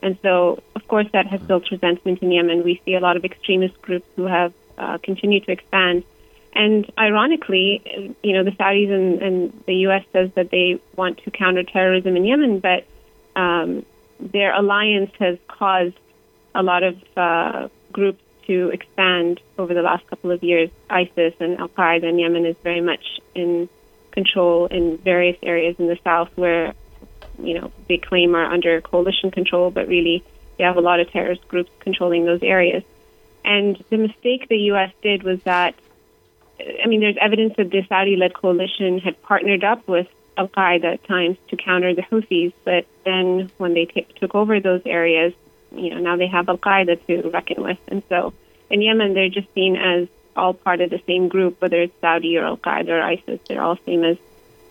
And 0.02 0.18
so, 0.22 0.62
of 0.74 0.86
course, 0.88 1.06
that 1.12 1.26
has 1.26 1.40
built 1.40 1.70
resentment 1.70 2.22
in 2.22 2.32
Yemen. 2.32 2.64
We 2.64 2.80
see 2.84 2.94
a 2.94 3.00
lot 3.00 3.16
of 3.16 3.24
extremist 3.24 3.80
groups 3.82 4.06
who 4.16 4.26
have 4.26 4.52
uh, 4.78 4.98
continued 5.02 5.44
to 5.46 5.52
expand. 5.52 6.04
And 6.54 6.90
ironically, 6.98 8.16
you 8.22 8.32
know, 8.32 8.44
the 8.44 8.50
Saudis 8.50 8.90
and, 8.92 9.22
and 9.22 9.62
the 9.66 9.74
U.S. 9.86 10.04
says 10.12 10.30
that 10.34 10.50
they 10.50 10.80
want 10.96 11.18
to 11.24 11.30
counter 11.30 11.62
terrorism 11.62 12.16
in 12.16 12.24
Yemen, 12.24 12.60
but 12.60 12.86
um, 13.40 13.84
their 14.18 14.54
alliance 14.54 15.12
has 15.18 15.38
caused 15.48 15.94
a 16.54 16.62
lot 16.62 16.82
of 16.82 16.96
uh, 17.16 17.68
groups 17.92 18.22
to 18.46 18.70
expand 18.70 19.40
over 19.58 19.74
the 19.74 19.82
last 19.82 20.06
couple 20.08 20.30
of 20.32 20.42
years. 20.42 20.70
ISIS 20.88 21.34
and 21.38 21.58
Al 21.58 21.68
Qaeda 21.68 22.04
in 22.04 22.18
Yemen 22.18 22.46
is 22.46 22.56
very 22.64 22.80
much 22.80 23.20
in 23.34 23.68
control 24.12 24.66
in 24.66 24.98
various 24.98 25.36
areas 25.42 25.76
in 25.78 25.86
the 25.86 25.98
south 26.04 26.30
where, 26.34 26.74
you 27.42 27.60
know, 27.60 27.70
they 27.88 27.98
claim 27.98 28.34
are 28.34 28.44
under 28.44 28.80
coalition 28.80 29.30
control, 29.30 29.70
but 29.70 29.88
really 29.88 30.24
they 30.58 30.64
have 30.64 30.76
a 30.76 30.80
lot 30.80 31.00
of 31.00 31.10
terrorist 31.10 31.46
groups 31.48 31.70
controlling 31.80 32.24
those 32.24 32.42
areas. 32.42 32.82
And 33.44 33.82
the 33.88 33.96
mistake 33.96 34.48
the 34.48 34.58
U.S. 34.72 34.92
did 35.02 35.22
was 35.22 35.42
that, 35.44 35.74
I 36.60 36.86
mean, 36.86 37.00
there's 37.00 37.16
evidence 37.20 37.54
that 37.56 37.70
the 37.70 37.82
Saudi 37.88 38.16
led 38.16 38.34
coalition 38.34 38.98
had 38.98 39.20
partnered 39.22 39.64
up 39.64 39.88
with 39.88 40.08
Al 40.36 40.48
Qaeda 40.48 40.94
at 40.94 41.04
times 41.04 41.38
to 41.48 41.56
counter 41.56 41.94
the 41.94 42.02
Houthis, 42.02 42.52
but 42.64 42.86
then 43.04 43.50
when 43.56 43.74
they 43.74 43.86
t- 43.86 44.06
took 44.16 44.34
over 44.34 44.60
those 44.60 44.82
areas, 44.84 45.32
you 45.72 45.94
know, 45.94 46.00
now 46.00 46.16
they 46.16 46.26
have 46.26 46.48
Al 46.48 46.58
Qaeda 46.58 47.06
to 47.06 47.30
reckon 47.30 47.62
with. 47.62 47.78
And 47.88 48.02
so 48.08 48.34
in 48.68 48.82
Yemen, 48.82 49.14
they're 49.14 49.28
just 49.28 49.52
seen 49.54 49.76
as 49.76 50.08
all 50.36 50.54
part 50.54 50.80
of 50.80 50.90
the 50.90 51.00
same 51.06 51.28
group, 51.28 51.60
whether 51.60 51.80
it's 51.82 52.00
Saudi 52.00 52.36
or 52.36 52.44
Al 52.44 52.56
Qaeda 52.56 52.88
or 52.88 53.02
ISIS, 53.02 53.40
they're 53.48 53.62
all 53.62 53.78
seen 53.84 54.04
as 54.04 54.18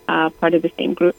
uh, 0.07 0.29
part 0.29 0.53
of 0.53 0.61
the 0.61 0.71
same 0.77 0.93
group. 0.93 1.15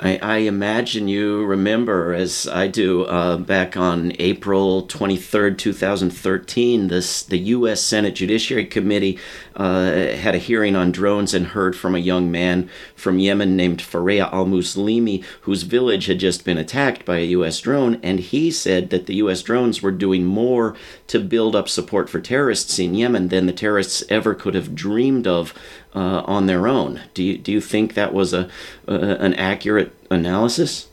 I, 0.00 0.18
I, 0.22 0.36
imagine 0.38 1.06
you 1.06 1.44
remember, 1.44 2.14
as 2.14 2.48
I 2.48 2.66
do, 2.66 3.04
uh, 3.04 3.36
back 3.36 3.76
on 3.76 4.12
April 4.18 4.86
23rd, 4.86 5.58
2013, 5.58 6.88
this, 6.88 7.22
the 7.22 7.38
U.S. 7.38 7.82
Senate 7.82 8.14
Judiciary 8.14 8.64
Committee 8.64 9.18
uh, 9.54 9.90
had 10.14 10.34
a 10.34 10.38
hearing 10.38 10.74
on 10.74 10.92
drones 10.92 11.34
and 11.34 11.48
heard 11.48 11.76
from 11.76 11.94
a 11.94 11.98
young 12.00 12.30
man 12.30 12.70
from 12.96 13.18
Yemen 13.18 13.54
named 13.54 13.80
Farea 13.80 14.32
al 14.32 14.46
Muslimi, 14.46 15.22
whose 15.42 15.64
village 15.64 16.06
had 16.06 16.18
just 16.18 16.44
been 16.44 16.58
attacked 16.58 17.04
by 17.04 17.18
a 17.18 17.26
U.S. 17.26 17.60
drone. 17.60 18.00
And 18.02 18.18
he 18.18 18.50
said 18.50 18.90
that 18.90 19.06
the 19.06 19.16
U.S. 19.16 19.42
drones 19.42 19.82
were 19.82 19.92
doing 19.92 20.24
more 20.24 20.74
to 21.08 21.20
build 21.20 21.54
up 21.54 21.68
support 21.68 22.08
for 22.08 22.20
terrorists 22.20 22.78
in 22.78 22.94
Yemen 22.94 23.28
than 23.28 23.46
the 23.46 23.52
terrorists 23.52 24.02
ever 24.08 24.34
could 24.34 24.54
have 24.54 24.74
dreamed 24.74 25.26
of 25.26 25.54
uh, 25.94 26.22
on 26.24 26.46
their 26.46 26.66
own. 26.66 27.00
Do 27.14 27.22
you, 27.22 27.38
do 27.38 27.52
you 27.52 27.60
think 27.60 27.94
that 27.94 28.12
was 28.12 28.32
a, 28.32 28.48
uh, 28.88 28.92
an 28.92 29.34
accurate 29.34 29.92
analysis? 30.10 30.88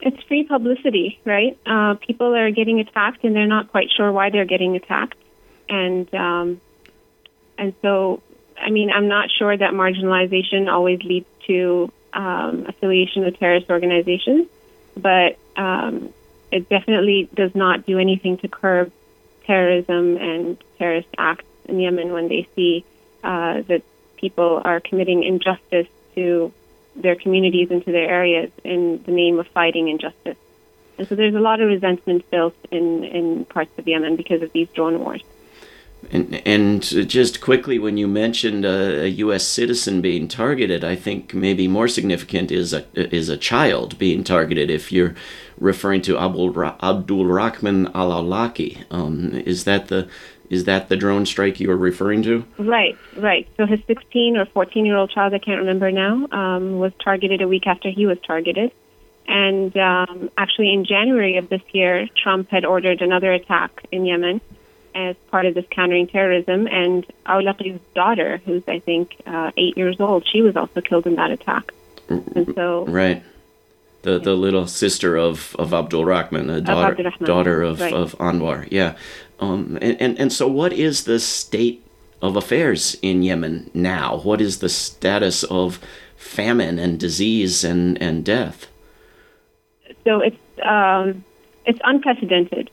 It's 0.00 0.22
free 0.24 0.44
publicity, 0.44 1.20
right? 1.24 1.58
Uh, 1.66 1.94
people 1.94 2.34
are 2.34 2.50
getting 2.50 2.80
attacked 2.80 3.24
and 3.24 3.34
they're 3.34 3.46
not 3.46 3.70
quite 3.70 3.90
sure 3.94 4.10
why 4.12 4.30
they're 4.30 4.46
getting 4.46 4.76
attacked. 4.76 5.18
And, 5.68 6.12
um, 6.14 6.60
and 7.58 7.74
so, 7.82 8.22
I 8.58 8.70
mean, 8.70 8.90
I'm 8.90 9.08
not 9.08 9.30
sure 9.30 9.56
that 9.56 9.72
marginalization 9.72 10.70
always 10.70 11.02
leads 11.02 11.26
to 11.46 11.92
um, 12.12 12.66
affiliation 12.66 13.24
with 13.24 13.38
terrorist 13.38 13.70
organizations, 13.70 14.48
but 14.96 15.38
um, 15.56 16.12
it 16.50 16.68
definitely 16.68 17.28
does 17.34 17.54
not 17.54 17.86
do 17.86 17.98
anything 17.98 18.38
to 18.38 18.48
curb 18.48 18.92
terrorism 19.46 20.16
and 20.16 20.56
terrorist 20.78 21.08
acts 21.18 21.44
in 21.66 21.78
Yemen 21.78 22.12
when 22.12 22.28
they 22.28 22.48
see 22.56 22.84
uh, 23.22 23.62
that 23.68 23.82
people 24.20 24.60
are 24.64 24.80
committing 24.80 25.22
injustice 25.22 25.88
to 26.14 26.52
their 26.96 27.16
communities 27.16 27.70
and 27.70 27.84
to 27.84 27.92
their 27.92 28.08
areas 28.08 28.50
in 28.64 29.02
the 29.04 29.12
name 29.12 29.38
of 29.38 29.46
fighting 29.48 29.88
injustice. 29.88 30.36
And 30.98 31.08
so 31.08 31.14
there's 31.14 31.34
a 31.34 31.40
lot 31.40 31.60
of 31.60 31.68
resentment 31.68 32.30
built 32.30 32.54
in, 32.70 33.04
in 33.04 33.44
parts 33.46 33.70
of 33.78 33.88
Yemen 33.88 34.16
because 34.16 34.42
of 34.42 34.52
these 34.52 34.68
drone 34.68 35.00
wars. 35.00 35.22
And, 36.10 36.42
and 36.46 36.82
just 36.82 37.40
quickly, 37.40 37.78
when 37.78 37.96
you 37.96 38.08
mentioned 38.08 38.64
a, 38.64 39.02
a, 39.02 39.06
U.S. 39.06 39.46
citizen 39.46 40.00
being 40.00 40.28
targeted, 40.28 40.82
I 40.82 40.96
think 40.96 41.34
maybe 41.34 41.68
more 41.68 41.88
significant 41.88 42.50
is 42.50 42.72
a 42.72 42.86
is 42.94 43.28
a 43.28 43.36
child 43.36 43.98
being 43.98 44.24
targeted. 44.24 44.70
If 44.70 44.90
you're 44.90 45.14
referring 45.58 46.00
to 46.02 46.18
Abdul, 46.18 46.64
Abdul 46.82 47.26
Rahman 47.26 47.88
Al 47.94 48.12
Awlaki, 48.12 48.84
um, 48.90 49.32
is 49.44 49.64
that 49.64 49.88
the 49.88 50.08
is 50.50 50.64
that 50.64 50.88
the 50.88 50.96
drone 50.96 51.24
strike 51.24 51.60
you 51.60 51.70
are 51.70 51.76
referring 51.76 52.22
to? 52.24 52.44
Right, 52.58 52.98
right. 53.16 53.48
So 53.56 53.66
his 53.66 53.78
16 53.86 54.36
or 54.36 54.46
14 54.46 54.84
year 54.84 54.96
old 54.96 55.10
child, 55.10 55.32
I 55.32 55.38
can't 55.38 55.60
remember 55.60 55.90
now, 55.92 56.26
um, 56.32 56.78
was 56.78 56.92
targeted 57.02 57.40
a 57.40 57.48
week 57.48 57.66
after 57.66 57.88
he 57.88 58.04
was 58.04 58.18
targeted. 58.26 58.72
And 59.28 59.74
um, 59.76 60.28
actually, 60.36 60.72
in 60.72 60.84
January 60.84 61.36
of 61.36 61.48
this 61.48 61.62
year, 61.72 62.08
Trump 62.20 62.50
had 62.50 62.64
ordered 62.64 63.00
another 63.00 63.32
attack 63.32 63.86
in 63.92 64.04
Yemen 64.04 64.40
as 64.92 65.14
part 65.30 65.46
of 65.46 65.54
this 65.54 65.64
countering 65.70 66.08
terrorism. 66.08 66.66
And 66.66 67.06
Awlaqi's 67.26 67.80
daughter, 67.94 68.42
who's 68.44 68.64
I 68.66 68.80
think 68.80 69.22
uh, 69.26 69.52
eight 69.56 69.76
years 69.76 70.00
old, 70.00 70.26
she 70.26 70.42
was 70.42 70.56
also 70.56 70.80
killed 70.80 71.06
in 71.06 71.14
that 71.14 71.30
attack. 71.30 71.72
And 72.08 72.52
so, 72.56 72.86
right 72.86 73.22
the, 74.02 74.18
the 74.18 74.34
little 74.34 74.66
sister 74.66 75.16
of, 75.16 75.54
of 75.58 75.74
Abdul 75.74 76.04
Rahman, 76.04 76.46
the 76.46 76.60
daughter, 76.60 77.06
of 77.06 77.18
daughter 77.18 77.62
of, 77.62 77.80
right. 77.80 77.92
of 77.92 78.16
Anwar. 78.18 78.66
Yeah. 78.70 78.96
Um, 79.40 79.78
and, 79.80 80.00
and, 80.00 80.18
and 80.18 80.32
so, 80.32 80.48
what 80.48 80.72
is 80.72 81.04
the 81.04 81.20
state 81.20 81.84
of 82.22 82.36
affairs 82.36 82.96
in 83.02 83.22
Yemen 83.22 83.70
now? 83.74 84.18
What 84.18 84.40
is 84.40 84.58
the 84.58 84.68
status 84.68 85.42
of 85.44 85.80
famine 86.16 86.78
and 86.78 86.98
disease 86.98 87.64
and, 87.64 88.00
and 88.02 88.24
death? 88.24 88.68
So, 90.04 90.20
it's, 90.20 90.36
um, 90.62 91.24
it's 91.64 91.80
unprecedented. 91.84 92.70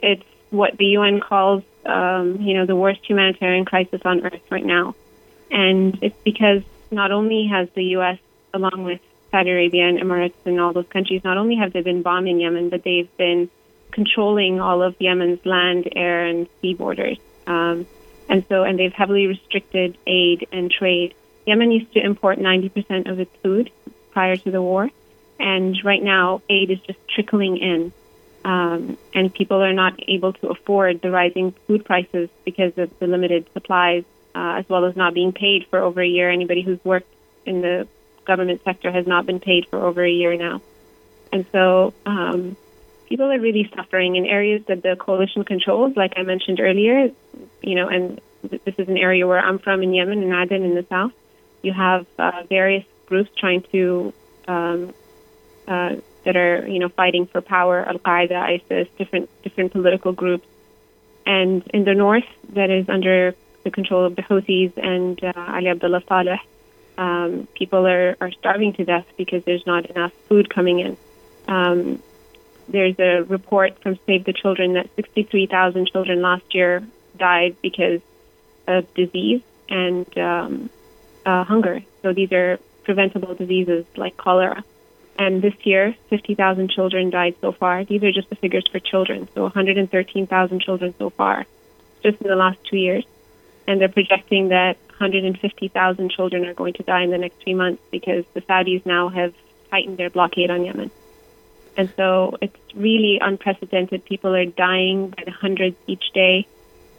It's 0.00 0.24
what 0.50 0.76
the 0.76 0.86
UN 0.86 1.20
calls, 1.20 1.62
um, 1.86 2.40
you 2.40 2.54
know, 2.54 2.66
the 2.66 2.76
worst 2.76 3.00
humanitarian 3.08 3.64
crisis 3.64 4.00
on 4.04 4.24
earth 4.24 4.40
right 4.50 4.64
now. 4.64 4.94
And 5.50 5.98
it's 6.02 6.16
because 6.24 6.62
not 6.90 7.12
only 7.12 7.46
has 7.46 7.68
the 7.74 7.84
U.S., 7.84 8.18
along 8.52 8.84
with 8.84 9.00
Saudi 9.34 9.50
Arabia 9.50 9.88
and 9.88 9.98
Emirates 9.98 10.34
and 10.44 10.60
all 10.60 10.72
those 10.72 10.86
countries, 10.90 11.22
not 11.24 11.36
only 11.36 11.56
have 11.56 11.72
they 11.72 11.80
been 11.80 12.02
bombing 12.02 12.38
Yemen, 12.38 12.68
but 12.68 12.84
they've 12.84 13.14
been 13.16 13.50
controlling 13.90 14.60
all 14.60 14.80
of 14.80 14.94
Yemen's 15.00 15.44
land, 15.44 15.88
air, 15.96 16.24
and 16.24 16.46
sea 16.62 16.74
borders. 16.74 17.18
Um, 17.44 17.84
and 18.28 18.46
so, 18.48 18.62
and 18.62 18.78
they've 18.78 18.92
heavily 18.92 19.26
restricted 19.26 19.98
aid 20.06 20.46
and 20.52 20.70
trade. 20.70 21.14
Yemen 21.46 21.72
used 21.72 21.92
to 21.94 22.00
import 22.00 22.38
90% 22.38 23.10
of 23.10 23.18
its 23.18 23.30
food 23.42 23.72
prior 24.12 24.36
to 24.36 24.50
the 24.52 24.62
war, 24.62 24.88
and 25.40 25.76
right 25.82 26.02
now 26.02 26.40
aid 26.48 26.70
is 26.70 26.78
just 26.86 27.00
trickling 27.12 27.56
in. 27.56 27.92
Um, 28.44 28.96
and 29.14 29.34
people 29.34 29.60
are 29.60 29.72
not 29.72 29.98
able 30.06 30.32
to 30.34 30.48
afford 30.48 31.02
the 31.02 31.10
rising 31.10 31.56
food 31.66 31.84
prices 31.84 32.28
because 32.44 32.78
of 32.78 32.96
the 33.00 33.08
limited 33.08 33.48
supplies, 33.52 34.04
uh, 34.32 34.58
as 34.58 34.68
well 34.68 34.84
as 34.84 34.94
not 34.94 35.12
being 35.12 35.32
paid 35.32 35.66
for 35.70 35.80
over 35.80 36.00
a 36.00 36.06
year. 36.06 36.30
Anybody 36.30 36.62
who's 36.62 36.78
worked 36.84 37.12
in 37.44 37.62
the 37.62 37.88
government 38.24 38.62
sector 38.64 38.90
has 38.90 39.06
not 39.06 39.26
been 39.26 39.40
paid 39.40 39.66
for 39.68 39.78
over 39.78 40.04
a 40.04 40.10
year 40.10 40.36
now. 40.36 40.60
And 41.32 41.46
so 41.52 41.92
um, 42.06 42.56
people 43.08 43.30
are 43.30 43.40
really 43.40 43.70
suffering 43.74 44.16
in 44.16 44.26
areas 44.26 44.62
that 44.66 44.82
the 44.82 44.96
coalition 44.96 45.44
controls, 45.44 45.96
like 45.96 46.14
I 46.16 46.22
mentioned 46.22 46.60
earlier, 46.60 47.10
you 47.62 47.74
know, 47.74 47.88
and 47.88 48.20
this 48.42 48.74
is 48.78 48.88
an 48.88 48.98
area 48.98 49.26
where 49.26 49.40
I'm 49.40 49.58
from 49.58 49.82
in 49.82 49.92
Yemen, 49.94 50.22
in 50.22 50.32
Aden 50.32 50.62
in 50.62 50.74
the 50.74 50.86
south. 50.88 51.12
You 51.62 51.72
have 51.72 52.06
uh, 52.18 52.42
various 52.48 52.84
groups 53.06 53.30
trying 53.36 53.62
to, 53.72 54.12
um, 54.46 54.94
uh, 55.66 55.96
that 56.24 56.36
are, 56.36 56.66
you 56.68 56.78
know, 56.78 56.88
fighting 56.88 57.26
for 57.26 57.40
power, 57.40 57.86
Al-Qaeda, 57.86 58.32
ISIS, 58.32 58.88
different, 58.98 59.30
different 59.42 59.72
political 59.72 60.12
groups. 60.12 60.46
And 61.26 61.62
in 61.72 61.84
the 61.84 61.94
north, 61.94 62.28
that 62.50 62.70
is 62.70 62.88
under 62.88 63.34
the 63.62 63.70
control 63.70 64.04
of 64.04 64.14
the 64.14 64.22
Houthis 64.22 64.76
and 64.76 65.22
uh, 65.24 65.32
Ali 65.36 65.68
Abdullah 65.68 66.02
Saleh, 66.06 66.40
um, 66.96 67.48
people 67.54 67.86
are, 67.86 68.16
are 68.20 68.30
starving 68.32 68.72
to 68.74 68.84
death 68.84 69.06
because 69.16 69.44
there's 69.44 69.66
not 69.66 69.86
enough 69.86 70.12
food 70.28 70.48
coming 70.48 70.80
in. 70.80 70.96
Um, 71.48 72.02
there's 72.68 72.98
a 72.98 73.22
report 73.24 73.82
from 73.82 73.98
Save 74.06 74.24
the 74.24 74.32
Children 74.32 74.74
that 74.74 74.88
63,000 74.96 75.88
children 75.88 76.22
last 76.22 76.54
year 76.54 76.82
died 77.16 77.56
because 77.62 78.00
of 78.66 78.92
disease 78.94 79.42
and 79.68 80.18
um, 80.18 80.70
uh, 81.26 81.44
hunger. 81.44 81.82
So 82.02 82.12
these 82.12 82.32
are 82.32 82.58
preventable 82.84 83.34
diseases 83.34 83.84
like 83.96 84.16
cholera. 84.16 84.64
And 85.16 85.42
this 85.42 85.54
year, 85.62 85.94
50,000 86.10 86.70
children 86.70 87.10
died 87.10 87.36
so 87.40 87.52
far. 87.52 87.84
These 87.84 88.02
are 88.02 88.12
just 88.12 88.30
the 88.30 88.36
figures 88.36 88.66
for 88.70 88.80
children. 88.80 89.28
So 89.34 89.42
113,000 89.42 90.60
children 90.60 90.94
so 90.98 91.10
far, 91.10 91.46
just 92.02 92.20
in 92.20 92.28
the 92.28 92.36
last 92.36 92.58
two 92.64 92.76
years. 92.76 93.04
And 93.66 93.80
they're 93.80 93.88
projecting 93.88 94.48
that 94.48 94.76
150,000 94.98 96.10
children 96.10 96.46
are 96.46 96.54
going 96.54 96.74
to 96.74 96.82
die 96.82 97.02
in 97.02 97.10
the 97.10 97.18
next 97.18 97.42
three 97.42 97.54
months 97.54 97.82
because 97.90 98.24
the 98.34 98.40
Saudis 98.42 98.84
now 98.86 99.08
have 99.08 99.34
tightened 99.70 99.98
their 99.98 100.10
blockade 100.10 100.50
on 100.50 100.64
Yemen. 100.64 100.90
And 101.76 101.92
so 101.96 102.36
it's 102.40 102.56
really 102.74 103.18
unprecedented. 103.20 104.04
People 104.04 104.34
are 104.34 104.44
dying 104.44 105.10
by 105.10 105.24
the 105.24 105.32
hundreds 105.32 105.76
each 105.86 106.12
day. 106.12 106.46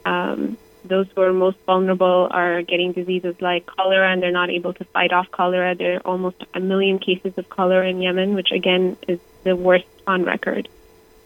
Um, 0.04 0.58
those 0.84 1.06
who 1.14 1.22
are 1.22 1.32
most 1.32 1.58
vulnerable 1.66 2.28
are 2.30 2.62
getting 2.62 2.92
diseases 2.92 3.34
like 3.40 3.66
cholera 3.66 4.12
and 4.12 4.22
they're 4.22 4.30
not 4.30 4.50
able 4.50 4.72
to 4.74 4.84
fight 4.84 5.12
off 5.12 5.30
cholera. 5.30 5.74
There 5.74 5.96
are 5.96 6.00
almost 6.00 6.44
a 6.54 6.60
million 6.60 6.98
cases 6.98 7.36
of 7.38 7.48
cholera 7.48 7.88
in 7.88 8.00
Yemen, 8.00 8.34
which 8.34 8.52
again 8.52 8.96
is 9.08 9.18
the 9.42 9.56
worst 9.56 9.86
on 10.06 10.24
record. 10.24 10.68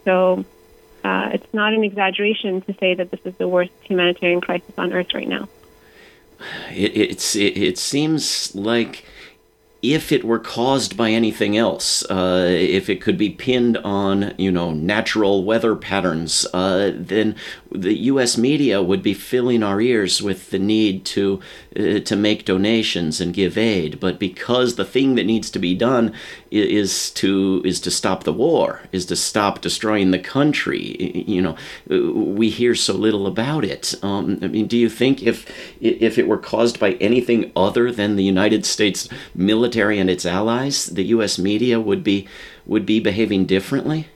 So 0.04 0.44
uh, 1.04 1.30
it's 1.34 1.52
not 1.52 1.72
an 1.72 1.84
exaggeration 1.84 2.62
to 2.62 2.74
say 2.74 2.94
that 2.94 3.10
this 3.10 3.20
is 3.24 3.34
the 3.36 3.48
worst 3.48 3.72
humanitarian 3.82 4.40
crisis 4.40 4.72
on 4.78 4.92
earth 4.92 5.12
right 5.14 5.28
now. 5.28 5.48
It, 6.72 6.96
it's, 6.96 7.36
it, 7.36 7.56
it 7.56 7.78
seems 7.78 8.54
like 8.54 9.04
if 9.82 10.12
it 10.12 10.24
were 10.24 10.38
caused 10.38 10.96
by 10.96 11.10
anything 11.10 11.56
else, 11.56 12.04
uh, 12.10 12.46
if 12.48 12.90
it 12.90 13.00
could 13.00 13.16
be 13.16 13.30
pinned 13.30 13.78
on, 13.78 14.34
you 14.36 14.52
know, 14.52 14.72
natural 14.72 15.42
weather 15.42 15.74
patterns, 15.74 16.46
uh, 16.52 16.92
then 16.94 17.34
the 17.72 17.94
U.S. 17.94 18.36
media 18.36 18.82
would 18.82 19.02
be 19.02 19.14
filling 19.14 19.62
our 19.62 19.80
ears 19.80 20.20
with 20.20 20.50
the 20.50 20.58
need 20.58 21.04
to 21.06 21.40
uh, 21.78 22.00
to 22.00 22.16
make 22.16 22.44
donations 22.44 23.20
and 23.20 23.32
give 23.32 23.56
aid. 23.56 24.00
But 24.00 24.18
because 24.18 24.74
the 24.74 24.84
thing 24.84 25.14
that 25.14 25.26
needs 25.26 25.50
to 25.50 25.58
be 25.58 25.74
done 25.74 26.12
is 26.50 27.10
to 27.12 27.62
is 27.64 27.80
to 27.80 27.90
stop 27.90 28.24
the 28.24 28.32
war, 28.32 28.82
is 28.92 29.06
to 29.06 29.16
stop 29.16 29.60
destroying 29.60 30.10
the 30.10 30.18
country, 30.18 31.24
you 31.26 31.40
know, 31.40 31.56
we 31.88 32.50
hear 32.50 32.74
so 32.74 32.94
little 32.94 33.26
about 33.26 33.64
it. 33.64 33.94
Um, 34.02 34.38
I 34.42 34.48
mean, 34.48 34.66
do 34.66 34.76
you 34.76 34.88
think 34.88 35.22
if 35.22 35.46
if 35.80 36.18
it 36.18 36.26
were 36.26 36.38
caused 36.38 36.80
by 36.80 36.92
anything 36.94 37.52
other 37.54 37.92
than 37.92 38.16
the 38.16 38.24
United 38.24 38.66
States 38.66 39.08
military 39.34 39.98
and 39.98 40.10
its 40.10 40.26
allies, 40.26 40.86
the 40.86 41.04
U.S. 41.04 41.38
media 41.38 41.80
would 41.80 42.02
be 42.02 42.26
would 42.66 42.84
be 42.84 43.00
behaving 43.00 43.46
differently? 43.46 44.08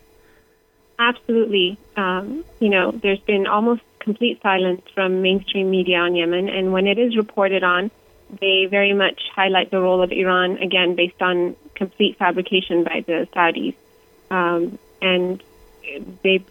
Absolutely. 0.98 1.78
Um, 1.96 2.44
you 2.60 2.68
know, 2.68 2.92
there's 2.92 3.20
been 3.20 3.46
almost 3.46 3.82
complete 3.98 4.40
silence 4.42 4.82
from 4.94 5.22
mainstream 5.22 5.70
media 5.70 5.98
on 5.98 6.14
Yemen, 6.14 6.48
and 6.48 6.72
when 6.72 6.86
it 6.86 6.98
is 6.98 7.16
reported 7.16 7.64
on, 7.64 7.90
they 8.40 8.66
very 8.66 8.92
much 8.92 9.20
highlight 9.34 9.70
the 9.70 9.80
role 9.80 10.02
of 10.02 10.12
Iran, 10.12 10.58
again, 10.58 10.94
based 10.94 11.20
on 11.20 11.56
complete 11.74 12.16
fabrication 12.18 12.84
by 12.84 13.04
the 13.06 13.28
Saudis. 13.34 13.74
Um, 14.30 14.78
and 15.02 15.42
they 16.22 16.44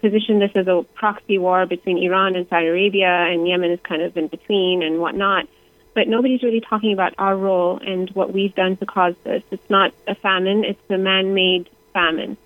position 0.00 0.38
this 0.38 0.52
as 0.54 0.68
a 0.68 0.84
proxy 0.94 1.38
war 1.38 1.66
between 1.66 1.98
Iran 1.98 2.36
and 2.36 2.48
Saudi 2.48 2.66
Arabia, 2.66 3.08
and 3.08 3.46
Yemen 3.46 3.70
is 3.72 3.80
kind 3.80 4.02
of 4.02 4.16
in 4.16 4.28
between 4.28 4.82
and 4.82 5.00
whatnot. 5.00 5.48
But 5.94 6.08
nobody's 6.08 6.42
really 6.42 6.60
talking 6.60 6.92
about 6.92 7.14
our 7.18 7.36
role 7.36 7.78
and 7.78 8.10
what 8.10 8.32
we've 8.32 8.54
done 8.54 8.76
to 8.76 8.86
cause 8.86 9.14
this. 9.24 9.42
It's 9.50 9.70
not 9.70 9.92
a 10.06 10.14
famine, 10.14 10.64
it's 10.64 10.90
a 10.90 10.98
man 10.98 11.34
made 11.34 11.70
famine. 11.94 12.36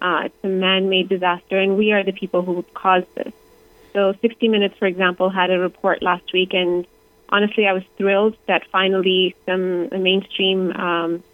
Uh, 0.00 0.22
it's 0.26 0.44
a 0.44 0.48
man-made 0.48 1.08
disaster, 1.08 1.58
and 1.58 1.76
we 1.76 1.92
are 1.92 2.04
the 2.04 2.12
people 2.12 2.42
who 2.42 2.62
caused 2.74 3.06
this. 3.14 3.32
So 3.92 4.14
60 4.20 4.48
Minutes, 4.48 4.76
for 4.78 4.86
example, 4.86 5.30
had 5.30 5.50
a 5.50 5.58
report 5.58 6.02
last 6.02 6.32
week, 6.32 6.52
and 6.52 6.86
honestly, 7.28 7.66
I 7.66 7.72
was 7.72 7.82
thrilled 7.96 8.36
that 8.46 8.62
finally 8.70 9.34
some 9.46 9.88
mainstream 9.88 10.70
um, 10.72 11.24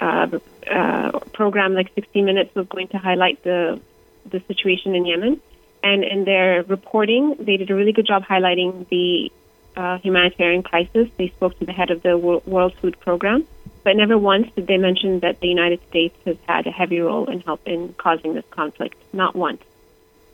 uh, 0.00 0.38
uh, 0.70 1.18
program 1.34 1.74
like 1.74 1.92
60 1.94 2.22
Minutes 2.22 2.54
was 2.54 2.66
going 2.68 2.88
to 2.88 2.98
highlight 2.98 3.42
the 3.44 3.80
the 4.30 4.42
situation 4.48 4.94
in 4.94 5.06
Yemen. 5.06 5.40
And 5.82 6.04
in 6.04 6.24
their 6.24 6.62
reporting, 6.62 7.36
they 7.38 7.56
did 7.56 7.70
a 7.70 7.74
really 7.74 7.92
good 7.92 8.06
job 8.06 8.22
highlighting 8.24 8.86
the 8.88 9.32
uh, 9.76 9.98
humanitarian 9.98 10.62
crisis. 10.62 11.08
They 11.16 11.28
spoke 11.28 11.58
to 11.58 11.64
the 11.64 11.72
head 11.72 11.90
of 11.90 12.02
the 12.02 12.18
World 12.18 12.74
Food 12.80 13.00
Program 13.00 13.46
but 13.84 13.96
never 13.96 14.18
once 14.18 14.48
did 14.54 14.66
they 14.66 14.76
mention 14.76 15.20
that 15.20 15.40
the 15.40 15.48
United 15.48 15.80
States 15.88 16.16
has 16.24 16.36
had 16.46 16.66
a 16.66 16.70
heavy 16.70 17.00
role 17.00 17.30
in 17.30 17.40
helping 17.40 17.94
causing 17.94 18.34
this 18.34 18.44
conflict. 18.50 18.96
Not 19.12 19.34
once. 19.34 19.62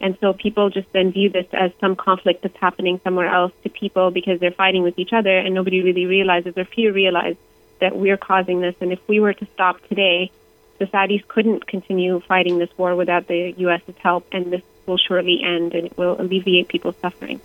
And 0.00 0.19
so 0.21 0.33
people 0.33 0.69
just 0.69 0.93
then 0.93 1.12
view 1.12 1.31
this 1.31 1.47
as 1.53 1.71
some 1.81 1.97
conflict 1.97 2.43
that's 2.43 2.57
happening 2.59 3.00
somewhere 3.03 3.29
else 3.29 3.53
to 3.62 3.71
people 3.71 4.11
because 4.11 4.41
they're 4.41 4.50
fighting 4.50 4.83
with 4.83 4.99
each 4.99 5.12
other, 5.12 5.38
and 5.38 5.55
nobody 5.55 5.83
really 5.83 6.07
realizes 6.07 6.55
or 6.57 6.65
few 6.65 6.93
realize 6.93 7.37
that 7.81 7.97
we're 7.97 8.19
causing 8.19 8.61
this. 8.61 8.75
And 8.81 8.93
if 8.93 9.00
we 9.09 9.21
were 9.21 9.33
to 9.33 9.47
stop 9.55 9.81
today, 9.88 10.31
the 10.79 10.87
Saudis 10.87 11.26
couldn't 11.26 11.67
continue 11.67 12.21
fighting 12.21 12.59
this 12.59 12.71
war 12.76 12.95
without 12.95 13.26
the 13.26 13.54
U.S.'s 13.56 13.95
help, 13.99 14.26
and 14.32 14.52
this 14.52 14.63
will 14.85 14.99
surely 14.99 15.41
end 15.43 15.75
and 15.75 15.87
it 15.87 15.97
will 15.97 16.21
alleviate 16.21 16.69
people's 16.69 16.97
suffering. 17.00 17.41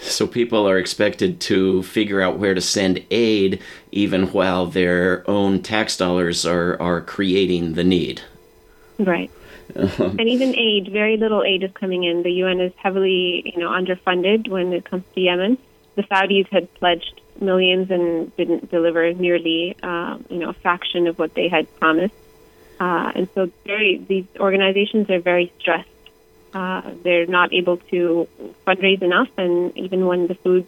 So 0.00 0.26
people 0.26 0.68
are 0.68 0.78
expected 0.78 1.40
to 1.42 1.82
figure 1.84 2.20
out 2.20 2.38
where 2.38 2.54
to 2.54 2.60
send 2.60 3.04
aid 3.10 3.62
even 3.90 4.32
while 4.32 4.66
their 4.66 5.28
own 5.28 5.62
tax 5.62 5.96
dollars 5.96 6.44
are, 6.44 6.80
are 6.80 7.00
creating 7.00 7.74
the 7.74 7.84
need. 7.84 8.22
Right. 8.98 9.30
Uh-huh. 9.74 10.04
And 10.18 10.28
even 10.28 10.54
aid, 10.56 10.88
very 10.92 11.16
little 11.16 11.42
aid 11.42 11.62
is 11.62 11.72
coming 11.72 12.04
in. 12.04 12.22
The 12.22 12.32
UN 12.32 12.60
is 12.60 12.72
heavily, 12.76 13.52
you 13.54 13.60
know, 13.60 13.70
underfunded 13.70 14.48
when 14.48 14.72
it 14.72 14.84
comes 14.84 15.04
to 15.14 15.20
Yemen. 15.20 15.58
The 15.96 16.02
Saudis 16.02 16.48
had 16.48 16.72
pledged 16.74 17.20
millions 17.40 17.90
and 17.90 18.34
didn't 18.36 18.70
deliver 18.70 19.12
nearly, 19.12 19.76
uh, 19.82 20.18
you 20.28 20.38
know, 20.38 20.50
a 20.50 20.52
fraction 20.54 21.06
of 21.06 21.18
what 21.18 21.34
they 21.34 21.48
had 21.48 21.72
promised. 21.78 22.14
Uh, 22.78 23.12
and 23.14 23.28
so, 23.34 23.50
very 23.64 24.04
these 24.08 24.26
organizations 24.38 25.08
are 25.08 25.20
very 25.20 25.52
stressed 25.60 25.88
uh, 26.54 26.82
they're 27.02 27.26
not 27.26 27.52
able 27.52 27.78
to 27.90 28.28
fundraise 28.66 29.02
enough, 29.02 29.28
and 29.36 29.76
even 29.76 30.06
when 30.06 30.28
the 30.28 30.36
food, 30.36 30.66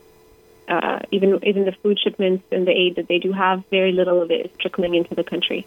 uh, 0.69 0.99
even 1.13 1.39
even 1.45 1.65
the 1.65 1.73
food 1.83 1.99
shipments 1.99 2.45
and 2.51 2.67
the 2.67 2.73
aid 2.73 2.97
that 2.97 3.07
they 3.09 3.19
do 3.19 3.33
have, 3.33 3.65
very 3.71 3.93
little 3.93 4.21
of 4.21 4.31
it 4.31 4.47
is 4.47 4.53
trickling 4.59 4.95
into 4.95 5.15
the 5.15 5.25
country. 5.25 5.67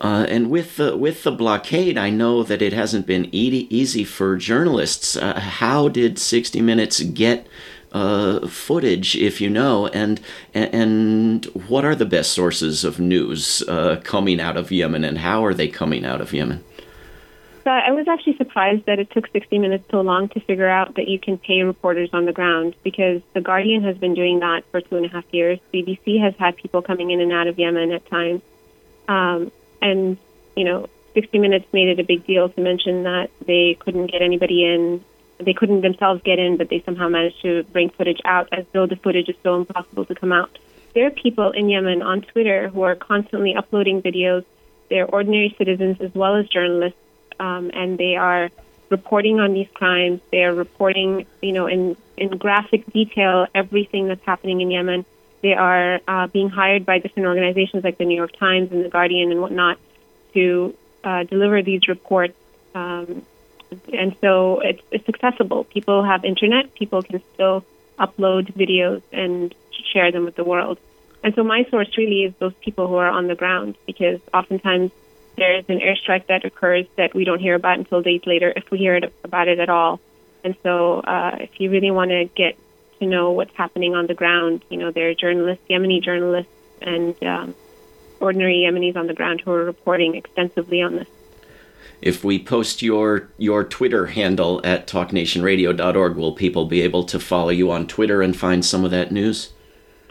Uh, 0.00 0.26
and 0.28 0.50
with 0.50 0.76
the 0.76 0.96
with 0.96 1.22
the 1.22 1.32
blockade, 1.32 1.96
I 1.96 2.10
know 2.10 2.42
that 2.42 2.60
it 2.60 2.74
hasn't 2.74 3.06
been 3.06 3.28
easy, 3.32 3.74
easy 3.74 4.04
for 4.04 4.36
journalists. 4.36 5.16
Uh, 5.16 5.40
how 5.40 5.88
did 5.88 6.18
60 6.18 6.60
Minutes 6.60 7.00
get 7.00 7.46
uh, 7.92 8.46
footage, 8.46 9.16
if 9.16 9.40
you 9.40 9.48
know, 9.48 9.86
and 9.88 10.20
and 10.52 11.46
what 11.68 11.86
are 11.86 11.94
the 11.94 12.04
best 12.04 12.32
sources 12.32 12.84
of 12.84 13.00
news 13.00 13.62
uh, 13.68 13.98
coming 14.04 14.38
out 14.38 14.58
of 14.58 14.70
Yemen, 14.70 15.02
and 15.04 15.18
how 15.18 15.42
are 15.42 15.54
they 15.54 15.68
coming 15.68 16.04
out 16.04 16.20
of 16.20 16.34
Yemen? 16.34 16.62
So 17.66 17.72
I 17.72 17.90
was 17.90 18.06
actually 18.06 18.36
surprised 18.36 18.86
that 18.86 19.00
it 19.00 19.10
took 19.10 19.26
60 19.32 19.58
minutes 19.58 19.86
so 19.90 20.00
long 20.00 20.28
to 20.28 20.40
figure 20.40 20.68
out 20.68 20.94
that 20.94 21.08
you 21.08 21.18
can 21.18 21.36
pay 21.36 21.62
reporters 21.62 22.08
on 22.12 22.24
the 22.24 22.32
ground 22.32 22.76
because 22.84 23.22
The 23.34 23.40
Guardian 23.40 23.82
has 23.82 23.98
been 23.98 24.14
doing 24.14 24.38
that 24.38 24.62
for 24.70 24.80
two 24.80 24.94
and 24.94 25.04
a 25.04 25.08
half 25.08 25.24
years. 25.32 25.58
BBC 25.74 26.22
has 26.22 26.32
had 26.38 26.56
people 26.56 26.80
coming 26.80 27.10
in 27.10 27.20
and 27.20 27.32
out 27.32 27.48
of 27.48 27.58
Yemen 27.58 27.90
at 27.90 28.08
times. 28.08 28.40
Um, 29.08 29.50
and, 29.82 30.16
you 30.54 30.62
know, 30.62 30.86
60 31.14 31.40
Minutes 31.40 31.66
made 31.72 31.88
it 31.88 31.98
a 31.98 32.04
big 32.04 32.24
deal 32.24 32.48
to 32.48 32.60
mention 32.60 33.02
that 33.02 33.30
they 33.44 33.76
couldn't 33.80 34.12
get 34.12 34.22
anybody 34.22 34.64
in. 34.64 35.04
They 35.38 35.52
couldn't 35.52 35.80
themselves 35.80 36.22
get 36.22 36.38
in, 36.38 36.58
but 36.58 36.68
they 36.68 36.84
somehow 36.86 37.08
managed 37.08 37.42
to 37.42 37.64
bring 37.72 37.90
footage 37.90 38.20
out 38.24 38.48
as 38.52 38.64
though 38.74 38.86
the 38.86 38.94
footage 38.94 39.28
is 39.28 39.34
so 39.42 39.56
impossible 39.56 40.04
to 40.04 40.14
come 40.14 40.30
out. 40.30 40.56
There 40.94 41.04
are 41.08 41.10
people 41.10 41.50
in 41.50 41.68
Yemen 41.68 42.00
on 42.00 42.20
Twitter 42.20 42.68
who 42.68 42.82
are 42.82 42.94
constantly 42.94 43.56
uploading 43.56 44.02
videos. 44.02 44.44
They're 44.88 45.04
ordinary 45.04 45.52
citizens 45.58 45.96
as 46.00 46.14
well 46.14 46.36
as 46.36 46.46
journalists 46.46 47.00
um, 47.38 47.70
and 47.74 47.98
they 47.98 48.16
are 48.16 48.50
reporting 48.90 49.40
on 49.40 49.52
these 49.52 49.68
crimes. 49.74 50.20
They 50.30 50.44
are 50.44 50.54
reporting, 50.54 51.26
you 51.42 51.52
know, 51.52 51.66
in, 51.66 51.96
in 52.16 52.36
graphic 52.36 52.90
detail 52.92 53.46
everything 53.54 54.08
that's 54.08 54.24
happening 54.24 54.60
in 54.60 54.70
Yemen. 54.70 55.04
They 55.42 55.54
are 55.54 56.00
uh, 56.08 56.26
being 56.28 56.48
hired 56.48 56.86
by 56.86 56.98
different 56.98 57.26
organizations 57.26 57.84
like 57.84 57.98
the 57.98 58.04
New 58.04 58.16
York 58.16 58.36
Times 58.36 58.72
and 58.72 58.84
the 58.84 58.88
Guardian 58.88 59.30
and 59.30 59.40
whatnot 59.40 59.78
to 60.34 60.74
uh, 61.04 61.24
deliver 61.24 61.62
these 61.62 61.88
reports. 61.88 62.34
Um, 62.74 63.24
and 63.92 64.16
so 64.20 64.60
it's, 64.60 64.82
it's 64.90 65.08
accessible. 65.08 65.64
People 65.64 66.04
have 66.04 66.24
internet. 66.24 66.74
People 66.74 67.02
can 67.02 67.22
still 67.34 67.64
upload 67.98 68.52
videos 68.54 69.02
and 69.12 69.54
share 69.92 70.12
them 70.12 70.24
with 70.24 70.36
the 70.36 70.44
world. 70.44 70.78
And 71.22 71.34
so 71.34 71.42
my 71.42 71.64
source 71.70 71.88
really 71.96 72.24
is 72.24 72.34
those 72.38 72.54
people 72.60 72.86
who 72.86 72.96
are 72.96 73.08
on 73.08 73.26
the 73.26 73.34
ground 73.34 73.76
because 73.86 74.20
oftentimes 74.32 74.92
there's 75.36 75.64
an 75.68 75.80
airstrike 75.80 76.26
that 76.28 76.44
occurs 76.44 76.86
that 76.96 77.14
we 77.14 77.24
don't 77.24 77.40
hear 77.40 77.54
about 77.54 77.78
until 77.78 78.02
days 78.02 78.22
later, 78.26 78.52
if 78.54 78.70
we 78.70 78.78
hear 78.78 78.96
it, 78.96 79.12
about 79.24 79.48
it 79.48 79.58
at 79.58 79.68
all. 79.68 80.00
And 80.44 80.56
so, 80.62 81.00
uh, 81.00 81.36
if 81.40 81.50
you 81.58 81.70
really 81.70 81.90
want 81.90 82.10
to 82.10 82.24
get 82.36 82.56
to 83.00 83.06
know 83.06 83.32
what's 83.32 83.54
happening 83.54 83.94
on 83.94 84.06
the 84.06 84.14
ground, 84.14 84.64
you 84.70 84.76
know, 84.76 84.90
there 84.90 85.10
are 85.10 85.14
journalists, 85.14 85.64
Yemeni 85.68 86.02
journalists, 86.02 86.52
and 86.80 87.20
um, 87.24 87.54
ordinary 88.20 88.64
Yemenis 88.66 88.96
on 88.96 89.06
the 89.06 89.14
ground 89.14 89.42
who 89.44 89.50
are 89.52 89.64
reporting 89.64 90.14
extensively 90.14 90.82
on 90.82 90.96
this. 90.96 91.08
If 92.02 92.22
we 92.22 92.38
post 92.38 92.82
your 92.82 93.30
your 93.38 93.64
Twitter 93.64 94.06
handle 94.06 94.60
at 94.64 94.86
talknationradio.org, 94.86 96.16
will 96.16 96.32
people 96.32 96.66
be 96.66 96.82
able 96.82 97.04
to 97.04 97.18
follow 97.18 97.50
you 97.50 97.70
on 97.70 97.86
Twitter 97.86 98.20
and 98.22 98.36
find 98.36 98.64
some 98.64 98.84
of 98.84 98.90
that 98.90 99.10
news? 99.10 99.52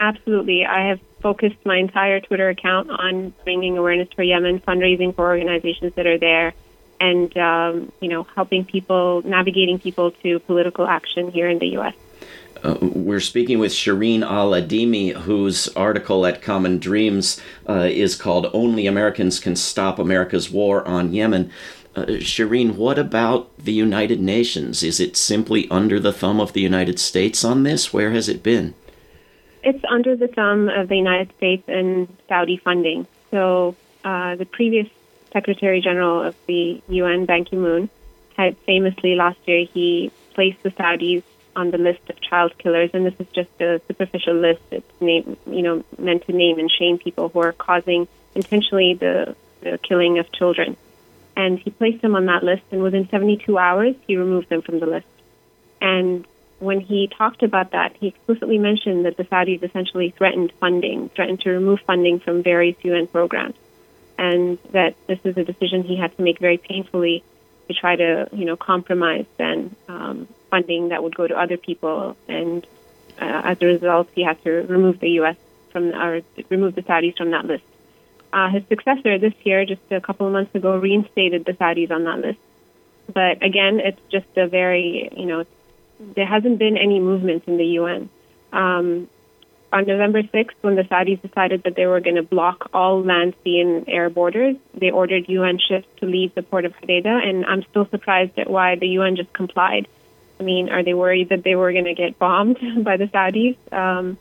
Absolutely. 0.00 0.66
I 0.66 0.88
have 0.88 1.00
focused 1.26 1.56
my 1.64 1.76
entire 1.76 2.20
Twitter 2.20 2.48
account 2.50 2.88
on 2.88 3.34
bringing 3.42 3.76
awareness 3.76 4.08
for 4.14 4.22
Yemen, 4.22 4.60
fundraising 4.60 5.12
for 5.12 5.26
organizations 5.26 5.92
that 5.96 6.06
are 6.06 6.18
there, 6.18 6.54
and 7.00 7.36
um, 7.36 7.90
you 8.00 8.08
know 8.08 8.22
helping 8.36 8.64
people, 8.64 9.22
navigating 9.24 9.80
people 9.80 10.12
to 10.22 10.38
political 10.38 10.86
action 10.86 11.32
here 11.32 11.48
in 11.48 11.58
the 11.58 11.66
U.S. 11.78 11.94
Uh, 12.62 12.76
we're 12.80 13.18
speaking 13.18 13.58
with 13.58 13.72
Shireen 13.72 14.22
Al 14.22 14.52
Adeimi, 14.52 15.14
whose 15.14 15.66
article 15.74 16.24
at 16.26 16.42
Common 16.42 16.78
Dreams 16.78 17.40
uh, 17.68 17.88
is 17.90 18.14
called 18.14 18.48
"Only 18.52 18.86
Americans 18.86 19.40
Can 19.40 19.56
Stop 19.56 19.98
America's 19.98 20.48
War 20.48 20.86
on 20.86 21.12
Yemen." 21.12 21.50
Uh, 21.96 22.04
Shireen, 22.32 22.76
what 22.76 23.00
about 23.00 23.50
the 23.58 23.72
United 23.72 24.20
Nations? 24.20 24.84
Is 24.84 25.00
it 25.00 25.16
simply 25.16 25.66
under 25.72 25.98
the 25.98 26.12
thumb 26.12 26.38
of 26.38 26.52
the 26.52 26.60
United 26.60 27.00
States 27.00 27.44
on 27.44 27.64
this? 27.64 27.92
Where 27.92 28.12
has 28.12 28.28
it 28.28 28.44
been? 28.44 28.74
It's 29.66 29.84
under 29.90 30.14
the 30.14 30.28
thumb 30.28 30.68
of 30.68 30.86
the 30.88 30.96
United 30.96 31.36
States 31.38 31.64
and 31.66 32.06
Saudi 32.28 32.56
funding. 32.56 33.04
So 33.32 33.74
uh, 34.04 34.36
the 34.36 34.44
previous 34.44 34.86
Secretary 35.32 35.80
General 35.80 36.22
of 36.22 36.36
the 36.46 36.80
UN, 36.86 37.26
Ban 37.26 37.44
Ki 37.44 37.56
moon, 37.56 37.90
had 38.36 38.56
famously 38.58 39.16
last 39.16 39.38
year 39.44 39.66
he 39.66 40.12
placed 40.34 40.62
the 40.62 40.70
Saudis 40.70 41.24
on 41.56 41.72
the 41.72 41.78
list 41.78 42.08
of 42.08 42.20
child 42.20 42.56
killers, 42.58 42.90
and 42.94 43.04
this 43.04 43.14
is 43.18 43.26
just 43.32 43.50
a 43.60 43.80
superficial 43.88 44.34
list. 44.34 44.62
It's 44.70 45.00
name, 45.00 45.36
you 45.46 45.62
know, 45.62 45.84
meant 45.98 46.24
to 46.26 46.32
name 46.32 46.60
and 46.60 46.70
shame 46.70 46.98
people 46.98 47.28
who 47.30 47.40
are 47.40 47.52
causing 47.52 48.06
intentionally 48.36 48.94
the, 48.94 49.34
the 49.62 49.78
killing 49.78 50.20
of 50.20 50.30
children. 50.30 50.76
And 51.36 51.58
he 51.58 51.70
placed 51.70 52.02
them 52.02 52.14
on 52.14 52.26
that 52.26 52.44
list, 52.44 52.62
and 52.70 52.84
within 52.84 53.08
72 53.08 53.58
hours, 53.58 53.96
he 54.06 54.16
removed 54.16 54.48
them 54.48 54.62
from 54.62 54.78
the 54.78 54.86
list. 54.86 55.08
And 55.80 56.24
when 56.58 56.80
he 56.80 57.08
talked 57.08 57.42
about 57.42 57.72
that, 57.72 57.96
he 58.00 58.08
explicitly 58.08 58.58
mentioned 58.58 59.04
that 59.04 59.16
the 59.16 59.24
Saudis 59.24 59.62
essentially 59.62 60.10
threatened 60.16 60.52
funding, 60.58 61.10
threatened 61.10 61.40
to 61.42 61.50
remove 61.50 61.80
funding 61.86 62.18
from 62.20 62.42
various 62.42 62.76
UN 62.82 63.06
programs, 63.06 63.56
and 64.18 64.58
that 64.72 64.94
this 65.06 65.18
is 65.24 65.36
a 65.36 65.44
decision 65.44 65.82
he 65.82 65.96
had 65.96 66.16
to 66.16 66.22
make 66.22 66.38
very 66.38 66.56
painfully 66.56 67.22
to 67.68 67.74
try 67.74 67.96
to, 67.96 68.28
you 68.32 68.44
know, 68.44 68.56
compromise 68.56 69.26
then 69.36 69.74
um, 69.88 70.28
funding 70.50 70.88
that 70.88 71.02
would 71.02 71.14
go 71.14 71.26
to 71.26 71.38
other 71.38 71.56
people, 71.56 72.16
and 72.28 72.66
uh, 73.20 73.42
as 73.44 73.58
a 73.60 73.66
result, 73.66 74.08
he 74.14 74.22
had 74.22 74.42
to 74.44 74.50
remove 74.50 75.00
the 75.00 75.10
U.S. 75.20 75.36
from 75.72 75.94
or 75.94 76.20
remove 76.48 76.74
the 76.74 76.82
Saudis 76.82 77.16
from 77.16 77.30
that 77.32 77.44
list. 77.44 77.64
Uh, 78.32 78.50
his 78.50 78.62
successor 78.68 79.18
this 79.18 79.34
year, 79.44 79.64
just 79.64 79.80
a 79.90 80.00
couple 80.00 80.26
of 80.26 80.32
months 80.32 80.54
ago, 80.54 80.78
reinstated 80.78 81.44
the 81.44 81.52
Saudis 81.52 81.90
on 81.90 82.04
that 82.04 82.18
list. 82.18 82.38
But 83.12 83.42
again, 83.42 83.80
it's 83.80 84.00
just 84.10 84.26
a 84.36 84.48
very, 84.48 85.08
you 85.16 85.26
know, 85.26 85.44
there 85.98 86.26
hasn't 86.26 86.58
been 86.58 86.76
any 86.76 87.00
movement 87.00 87.44
in 87.46 87.56
the 87.56 87.64
UN. 87.64 88.08
Um, 88.52 89.08
on 89.72 89.86
November 89.86 90.22
6th, 90.22 90.54
when 90.60 90.76
the 90.76 90.82
Saudis 90.82 91.20
decided 91.20 91.64
that 91.64 91.74
they 91.76 91.86
were 91.86 92.00
going 92.00 92.16
to 92.16 92.22
block 92.22 92.70
all 92.72 93.02
land, 93.02 93.34
sea, 93.42 93.60
and 93.60 93.88
air 93.88 94.08
borders, 94.08 94.56
they 94.74 94.90
ordered 94.90 95.28
UN 95.28 95.58
ships 95.58 95.86
to 95.98 96.06
leave 96.06 96.34
the 96.34 96.42
port 96.42 96.64
of 96.64 96.72
Hodeidah, 96.76 97.28
and 97.28 97.44
I'm 97.44 97.62
still 97.70 97.88
surprised 97.90 98.38
at 98.38 98.48
why 98.48 98.76
the 98.76 98.86
UN 98.88 99.16
just 99.16 99.32
complied. 99.32 99.88
I 100.38 100.44
mean, 100.44 100.68
are 100.68 100.84
they 100.84 100.94
worried 100.94 101.30
that 101.30 101.42
they 101.42 101.56
were 101.56 101.72
going 101.72 101.86
to 101.86 101.94
get 101.94 102.18
bombed 102.18 102.58
by 102.84 102.96
the 102.96 103.06
Saudis? 103.06 103.56
Um, 103.72 104.18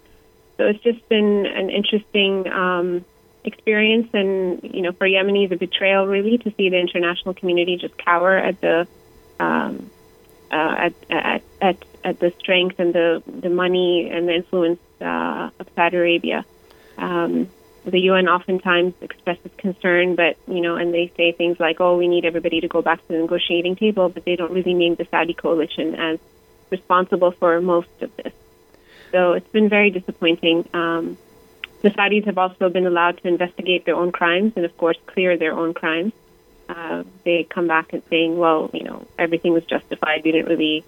so 0.58 0.66
it's 0.66 0.84
just 0.84 1.08
been 1.10 1.46
an 1.46 1.70
interesting 1.70 2.48
um, 2.52 3.06
experience, 3.44 4.10
and 4.14 4.62
you 4.64 4.82
know, 4.82 4.94
for 4.94 5.08
Yemenis, 5.08 5.52
a 5.52 5.58
betrayal 5.58 6.08
really 6.08 6.38
to 6.40 6.54
see 6.58 6.70
the 6.70 6.80
international 6.80 7.34
community 7.34 7.78
just 7.78 7.98
cower 7.98 8.36
at 8.38 8.60
the 8.62 8.88
um, 9.40 9.92
uh, 10.56 10.76
at, 10.86 10.94
at, 11.10 11.44
at 11.62 11.78
at 12.04 12.20
the 12.20 12.32
strength 12.40 12.80
and 12.80 12.94
the 12.94 13.22
the 13.28 13.50
money 13.50 14.10
and 14.10 14.28
the 14.28 14.36
influence 14.36 14.80
uh, 15.02 15.50
of 15.60 15.68
Saudi 15.76 15.98
Arabia. 15.98 16.46
Um, 16.98 17.50
the 17.84 18.00
UN 18.12 18.28
oftentimes 18.28 18.94
expresses 19.02 19.52
concern, 19.58 20.16
but 20.16 20.38
you 20.48 20.62
know, 20.62 20.76
and 20.76 20.94
they 20.94 21.12
say 21.18 21.34
things 21.34 21.60
like, 21.60 21.82
"Oh, 21.82 21.98
we 21.98 22.08
need 22.08 22.26
everybody 22.26 22.62
to 22.62 22.68
go 22.68 22.82
back 22.82 23.00
to 23.02 23.08
the 23.08 23.20
negotiating 23.20 23.76
table," 23.76 24.08
but 24.10 24.24
they 24.24 24.36
don't 24.36 24.52
really 24.52 24.74
name 24.74 24.96
the 24.96 25.08
Saudi 25.12 25.34
coalition 25.34 25.96
as 25.96 26.20
responsible 26.70 27.32
for 27.32 27.62
most 27.62 27.96
of 28.02 28.16
this. 28.16 28.34
So 29.12 29.34
it's 29.34 29.52
been 29.58 29.70
very 29.70 29.92
disappointing. 29.92 30.68
Um, 30.74 31.18
the 31.82 31.90
Saudis 31.92 32.26
have 32.26 32.38
also 32.38 32.70
been 32.70 32.88
allowed 32.88 33.18
to 33.22 33.28
investigate 33.28 33.86
their 33.86 33.96
own 33.96 34.12
crimes 34.12 34.54
and, 34.56 34.66
of 34.66 34.76
course, 34.78 34.98
clear 35.06 35.38
their 35.38 35.54
own 35.54 35.74
crimes. 35.74 36.14
Uh, 36.68 37.04
they 37.24 37.44
come 37.44 37.68
back 37.68 37.94
and 37.94 38.02
saying, 38.10 38.38
"Well, 38.38 38.70
you 38.74 38.84
know, 38.84 39.06
everything 39.20 39.54
was 39.54 39.66
justified. 39.66 40.24
We 40.24 40.32
didn't 40.32 40.50
really 40.50 40.84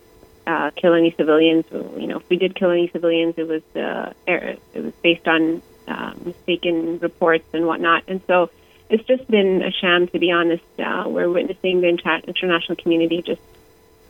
uh, 0.48 0.72
kill 0.72 0.94
any 0.94 1.12
civilians. 1.12 1.66
You 1.72 2.08
know, 2.08 2.18
if 2.18 2.30
we 2.30 2.38
did 2.38 2.56
kill 2.56 2.72
any 2.72 2.88
civilians, 2.90 3.36
it 3.38 3.48
was 3.48 3.62
uh, 3.76 4.13
er, 4.28 4.56
it 4.74 4.84
was 4.84 4.94
based 5.04 5.28
on 5.28 5.62
uh, 5.88 6.13
mistaken 6.24 7.00
reports 7.00 7.46
and 7.54 7.68
whatnot. 7.68 8.04
And 8.08 8.22
so 8.28 8.50
it's 8.90 9.04
just 9.04 9.30
been 9.30 9.62
a 9.62 9.72
sham, 9.72 10.08
to 10.08 10.20
be 10.20 10.32
honest. 10.32 10.63
Uh, 10.80 11.04
we're 11.08 11.30
witnessing 11.30 11.82
the 11.82 11.90
inter- 11.90 12.22
international 12.26 12.78
community 12.78 13.22
just, 13.22 13.42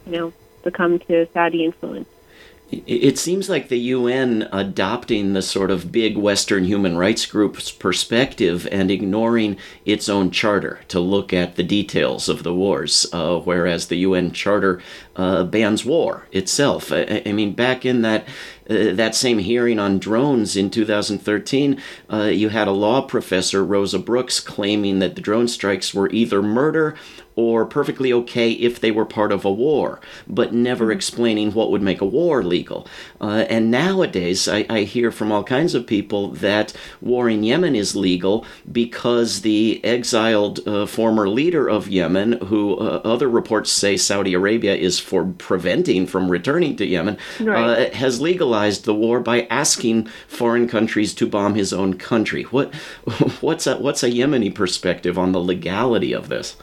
you 0.05 0.11
know, 0.11 0.33
succumb 0.63 0.99
to 0.99 1.27
Saudi 1.33 1.65
influence. 1.65 2.07
It 2.69 3.17
seems 3.17 3.47
like 3.47 3.69
the 3.69 3.79
UN 3.79 4.49
adopting 4.51 5.31
the 5.31 5.41
sort 5.41 5.71
of 5.71 5.89
big 5.89 6.17
Western 6.17 6.65
human 6.65 6.97
rights 6.97 7.25
group's 7.25 7.71
perspective 7.71 8.67
and 8.69 8.91
ignoring 8.91 9.55
its 9.85 10.09
own 10.09 10.31
charter 10.31 10.81
to 10.89 10.99
look 10.99 11.31
at 11.31 11.55
the 11.55 11.63
details 11.63 12.27
of 12.27 12.43
the 12.43 12.53
wars, 12.53 13.05
uh, 13.13 13.39
whereas 13.39 13.87
the 13.87 13.99
UN 13.99 14.33
charter 14.33 14.81
uh, 15.15 15.45
bans 15.45 15.85
war 15.85 16.27
itself. 16.33 16.91
I, 16.91 17.21
I, 17.25 17.31
mean, 17.31 17.53
back 17.53 17.85
in 17.85 18.01
that 18.01 18.27
uh, 18.69 18.91
that 18.91 19.15
same 19.15 19.37
hearing 19.37 19.79
on 19.79 19.97
drones 19.97 20.57
in 20.57 20.69
2013, 20.69 21.81
uh, 22.11 22.23
you 22.23 22.49
had 22.49 22.67
a 22.67 22.71
law 22.71 22.99
professor, 22.99 23.63
Rosa 23.63 23.97
Brooks, 23.97 24.41
claiming 24.41 24.99
that 24.99 25.15
the 25.15 25.21
drone 25.21 25.47
strikes 25.47 25.93
were 25.93 26.09
either 26.09 26.41
murder 26.41 26.97
or 27.37 27.65
perfectly 27.65 28.11
okay 28.11 28.51
if 28.51 28.81
they 28.81 28.89
were 28.89 29.05
part 29.05 29.31
of 29.31 29.45
a 29.45 29.51
war, 29.51 30.01
but 30.27 30.53
never 30.53 30.85
mm-hmm. 30.85 30.97
explaining 30.97 31.53
what 31.53 31.69
would 31.69 31.83
make 31.83 32.01
a 32.01 32.05
war 32.05 32.43
legal. 32.43 32.87
Uh, 33.21 33.45
and 33.47 33.71
nowadays, 33.71 34.47
I, 34.47 34.65
I, 34.69 34.81
hear 34.81 35.11
from 35.11 35.31
all 35.31 35.43
kinds 35.43 35.75
of 35.75 35.85
people 35.85 36.29
that 36.29 36.73
war 36.99 37.29
in 37.29 37.43
Yemen 37.43 37.75
is 37.75 37.95
legal 37.95 38.43
because 38.71 39.41
the 39.41 39.79
exiled 39.85 40.67
uh, 40.67 40.87
former 40.87 41.29
leader 41.29 41.69
of 41.69 41.87
Yemen, 41.87 42.33
who 42.47 42.75
uh, 42.77 43.01
other 43.05 43.29
reports 43.29 43.71
say 43.71 43.97
Saudi 43.97 44.33
Arabia 44.33 44.75
is 44.75 44.99
for 44.99 45.25
preventing 45.37 46.07
from 46.07 46.31
returning 46.31 46.75
to 46.77 46.85
Yemen, 46.85 47.17
right. 47.39 47.91
Uh, 47.91 47.95
has 47.95 48.19
legalized 48.19 48.85
the 48.85 48.95
war 48.95 49.19
by 49.19 49.45
asking 49.51 50.07
foreign 50.27 50.67
countries 50.67 51.13
to 51.13 51.27
bomb 51.27 51.53
his 51.53 51.71
own 51.71 51.99
country. 51.99 52.43
What, 52.43 52.73
what's 53.41 53.67
a, 53.67 53.77
what's 53.77 54.01
a 54.01 54.09
Yemeni 54.09 54.53
perspective 54.53 55.19
on 55.19 55.33
the 55.33 55.39
legality 55.39 56.13
of 56.13 56.29
this? 56.29 56.57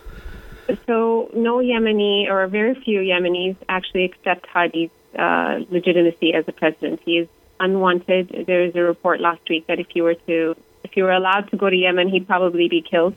So, 0.86 1.30
no 1.34 1.58
Yemeni 1.58 2.28
or 2.28 2.46
very 2.46 2.74
few 2.74 3.00
Yemenis 3.00 3.56
actually 3.68 4.04
accept 4.04 4.46
Hadi's 4.46 4.90
uh, 5.18 5.60
legitimacy 5.70 6.34
as 6.34 6.44
a 6.48 6.52
president. 6.52 7.00
He 7.04 7.18
is 7.18 7.28
unwanted. 7.60 8.44
There 8.46 8.64
is 8.64 8.74
a 8.74 8.80
report 8.80 9.20
last 9.20 9.42
week 9.48 9.66
that 9.66 9.78
if 9.78 9.88
you 9.94 10.02
were 10.02 10.14
to, 10.14 10.56
if 10.82 10.96
you 10.96 11.04
were 11.04 11.12
allowed 11.12 11.50
to 11.50 11.56
go 11.56 11.68
to 11.68 11.76
Yemen, 11.76 12.08
he'd 12.08 12.26
probably 12.26 12.68
be 12.68 12.82
killed. 12.82 13.14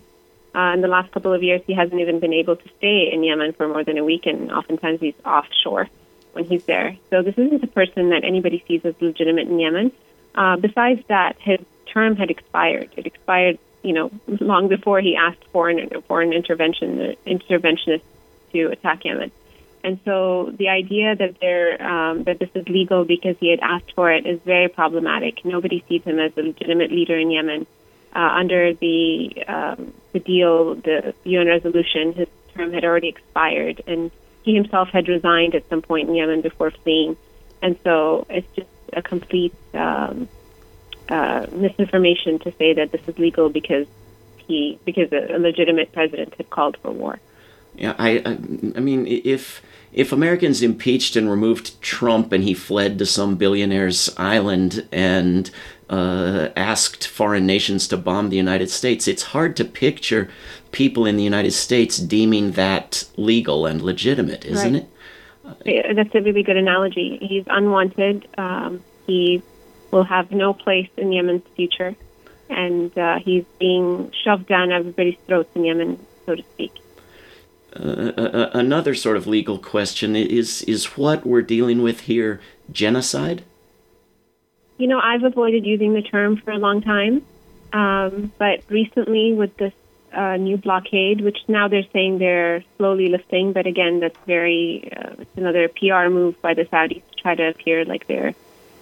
Uh, 0.55 0.73
in 0.73 0.81
the 0.81 0.87
last 0.87 1.11
couple 1.11 1.33
of 1.33 1.43
years, 1.43 1.61
he 1.67 1.73
hasn't 1.73 1.99
even 1.99 2.19
been 2.19 2.33
able 2.33 2.55
to 2.55 2.69
stay 2.77 3.09
in 3.11 3.23
Yemen 3.23 3.53
for 3.53 3.67
more 3.67 3.83
than 3.83 3.97
a 3.97 4.03
week, 4.03 4.25
and 4.25 4.51
oftentimes 4.51 4.99
he's 4.99 5.13
offshore 5.25 5.87
when 6.33 6.45
he's 6.45 6.63
there. 6.65 6.97
So 7.09 7.21
this 7.21 7.37
isn't 7.37 7.63
a 7.63 7.67
person 7.67 8.09
that 8.09 8.23
anybody 8.23 8.63
sees 8.67 8.81
as 8.83 8.95
legitimate 8.99 9.47
in 9.47 9.59
Yemen. 9.59 9.91
Uh, 10.35 10.57
besides 10.57 11.01
that, 11.07 11.35
his 11.39 11.59
term 11.93 12.15
had 12.15 12.29
expired. 12.29 12.89
It 12.95 13.05
expired 13.05 13.59
you 13.87 13.93
know, 13.93 14.11
long 14.27 14.67
before 14.67 14.99
he 14.99 15.15
asked 15.15 15.43
for 15.53 15.69
an, 15.69 15.89
for 16.07 16.21
an 16.21 16.33
intervention, 16.33 17.15
interventionist 17.25 18.01
to 18.51 18.65
attack 18.67 19.05
Yemen. 19.05 19.31
And 19.83 19.99
so 20.03 20.51
the 20.57 20.67
idea 20.67 21.15
that 21.15 21.39
there 21.39 21.81
um, 21.81 22.23
that 22.23 22.39
this 22.39 22.49
is 22.53 22.67
legal 22.67 23.05
because 23.05 23.37
he 23.39 23.49
had 23.49 23.59
asked 23.61 23.93
for 23.95 24.11
it 24.11 24.25
is 24.25 24.41
very 24.45 24.67
problematic. 24.67 25.45
Nobody 25.45 25.83
sees 25.87 26.03
him 26.03 26.19
as 26.19 26.33
a 26.35 26.41
legitimate 26.41 26.91
leader 26.91 27.17
in 27.17 27.31
Yemen. 27.31 27.65
Uh, 28.13 28.19
under 28.19 28.73
the 28.73 29.45
um, 29.47 29.93
the 30.11 30.19
deal, 30.19 30.75
the 30.75 31.13
UN 31.23 31.47
resolution, 31.47 32.13
his 32.13 32.27
term 32.53 32.73
had 32.73 32.83
already 32.83 33.07
expired, 33.07 33.81
and 33.87 34.11
he 34.43 34.55
himself 34.55 34.89
had 34.89 35.07
resigned 35.07 35.55
at 35.55 35.69
some 35.69 35.81
point 35.81 36.09
in 36.09 36.15
Yemen 36.15 36.41
before 36.41 36.71
fleeing. 36.71 37.15
And 37.61 37.77
so 37.83 38.25
it's 38.29 38.47
just 38.55 38.69
a 38.91 39.01
complete 39.01 39.53
um, 39.73 40.27
uh, 41.09 41.45
misinformation 41.51 42.39
to 42.39 42.51
say 42.53 42.73
that 42.73 42.91
this 42.91 43.01
is 43.07 43.17
legal 43.17 43.49
because 43.49 43.87
he 44.37 44.79
because 44.85 45.11
a, 45.11 45.35
a 45.35 45.39
legitimate 45.39 45.91
president 45.91 46.33
had 46.35 46.49
called 46.49 46.77
for 46.81 46.91
war. 46.91 47.19
Yeah, 47.75 47.93
I, 47.97 48.17
I, 48.25 48.31
I 48.75 48.79
mean, 48.79 49.05
if 49.07 49.61
if 49.93 50.11
Americans 50.11 50.61
impeached 50.61 51.15
and 51.15 51.29
removed 51.29 51.81
Trump 51.81 52.31
and 52.31 52.43
he 52.43 52.53
fled 52.53 52.97
to 52.99 53.05
some 53.05 53.37
billionaire's 53.37 54.13
island 54.17 54.87
and 54.91 55.49
uh, 55.89 56.49
asked 56.55 57.07
foreign 57.07 57.45
nations 57.45 57.87
to 57.87 57.97
bomb 57.97 58.29
the 58.29 58.37
United 58.37 58.69
States, 58.69 59.07
it's 59.07 59.23
hard 59.23 59.55
to 59.57 59.65
picture 59.65 60.29
people 60.71 61.05
in 61.05 61.17
the 61.17 61.23
United 61.23 61.51
States 61.51 61.97
deeming 61.97 62.51
that 62.51 63.05
legal 63.15 63.65
and 63.65 63.81
legitimate, 63.81 64.43
isn't 64.45 64.73
right. 64.73 64.87
it? 65.65 65.95
That's 65.95 66.13
a 66.13 66.21
really 66.21 66.43
good 66.43 66.57
analogy. 66.57 67.17
He's 67.21 67.45
unwanted. 67.47 68.27
Um, 68.37 68.83
he 69.05 69.41
will 69.91 70.03
have 70.03 70.31
no 70.31 70.53
place 70.53 70.89
in 70.97 71.11
Yemen's 71.11 71.43
future, 71.55 71.95
and 72.49 72.95
uh, 72.97 73.19
he's 73.19 73.45
being 73.59 74.11
shoved 74.23 74.47
down 74.47 74.71
everybody's 74.71 75.17
throats 75.25 75.49
in 75.55 75.65
Yemen, 75.65 76.05
so 76.25 76.35
to 76.35 76.43
speak. 76.43 76.73
Uh, 77.75 78.11
uh, 78.17 78.21
uh, 78.21 78.49
another 78.53 78.95
sort 78.95 79.17
of 79.17 79.27
legal 79.27 79.57
question 79.59 80.15
is 80.15 80.61
is 80.63 80.97
what 80.97 81.25
we're 81.25 81.41
dealing 81.41 81.81
with 81.81 82.01
here 82.01 82.39
genocide? 82.71 83.43
You 84.77 84.87
know, 84.87 84.99
I've 84.99 85.23
avoided 85.23 85.65
using 85.65 85.93
the 85.93 86.01
term 86.01 86.37
for 86.37 86.51
a 86.51 86.57
long 86.57 86.81
time, 86.81 87.25
um, 87.73 88.31
but 88.37 88.61
recently 88.69 89.33
with 89.33 89.55
this 89.57 89.73
a 90.13 90.37
new 90.37 90.57
blockade, 90.57 91.21
which 91.21 91.37
now 91.47 91.67
they're 91.67 91.85
saying 91.93 92.17
they're 92.17 92.63
slowly 92.77 93.09
lifting. 93.09 93.53
But 93.53 93.67
again, 93.67 93.99
that's 93.99 94.17
very 94.25 94.89
uh, 94.95 95.15
it's 95.19 95.37
another 95.37 95.67
PR 95.67 96.09
move 96.09 96.41
by 96.41 96.53
the 96.53 96.63
Saudis 96.65 97.03
to 97.09 97.15
try 97.21 97.35
to 97.35 97.49
appear 97.49 97.85
like 97.85 98.07
they're, 98.07 98.33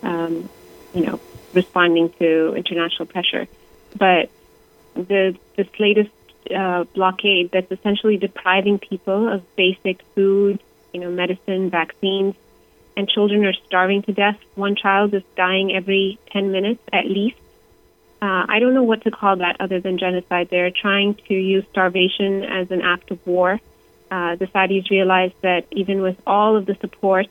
um, 0.03 0.49
you 0.95 1.05
know, 1.05 1.19
responding 1.53 2.09
to 2.19 2.55
international 2.55 3.05
pressure. 3.05 3.47
But 3.95 4.29
the 4.95 5.37
this 5.55 5.67
latest 5.77 6.11
uh, 6.55 6.85
blockade 6.85 7.51
that's 7.51 7.71
essentially 7.71 8.17
depriving 8.17 8.79
people 8.79 9.31
of 9.31 9.55
basic 9.55 10.01
food, 10.15 10.59
you 10.93 11.01
know, 11.01 11.11
medicine, 11.11 11.69
vaccines, 11.69 12.35
and 12.95 13.09
children 13.09 13.45
are 13.45 13.53
starving 13.67 14.03
to 14.03 14.13
death. 14.13 14.37
One 14.55 14.75
child 14.75 15.13
is 15.13 15.23
dying 15.35 15.75
every 15.75 16.17
10 16.31 16.51
minutes 16.51 16.81
at 16.91 17.05
least. 17.05 17.37
Uh, 18.21 18.45
I 18.47 18.59
don't 18.59 18.73
know 18.73 18.83
what 18.83 19.03
to 19.03 19.11
call 19.11 19.35
that 19.37 19.57
other 19.59 19.81
than 19.81 19.97
genocide. 19.97 20.47
They're 20.49 20.71
trying 20.71 21.15
to 21.27 21.33
use 21.33 21.65
starvation 21.71 22.43
as 22.43 22.71
an 22.71 22.81
act 22.81 23.11
of 23.11 23.25
war. 23.27 23.59
Uh, 24.09 24.35
the 24.35 24.47
Saudis 24.47 24.89
realize 24.89 25.33
that 25.41 25.65
even 25.71 26.01
with 26.01 26.17
all 26.25 26.55
of 26.55 26.65
the 26.65 26.75
support 26.79 27.27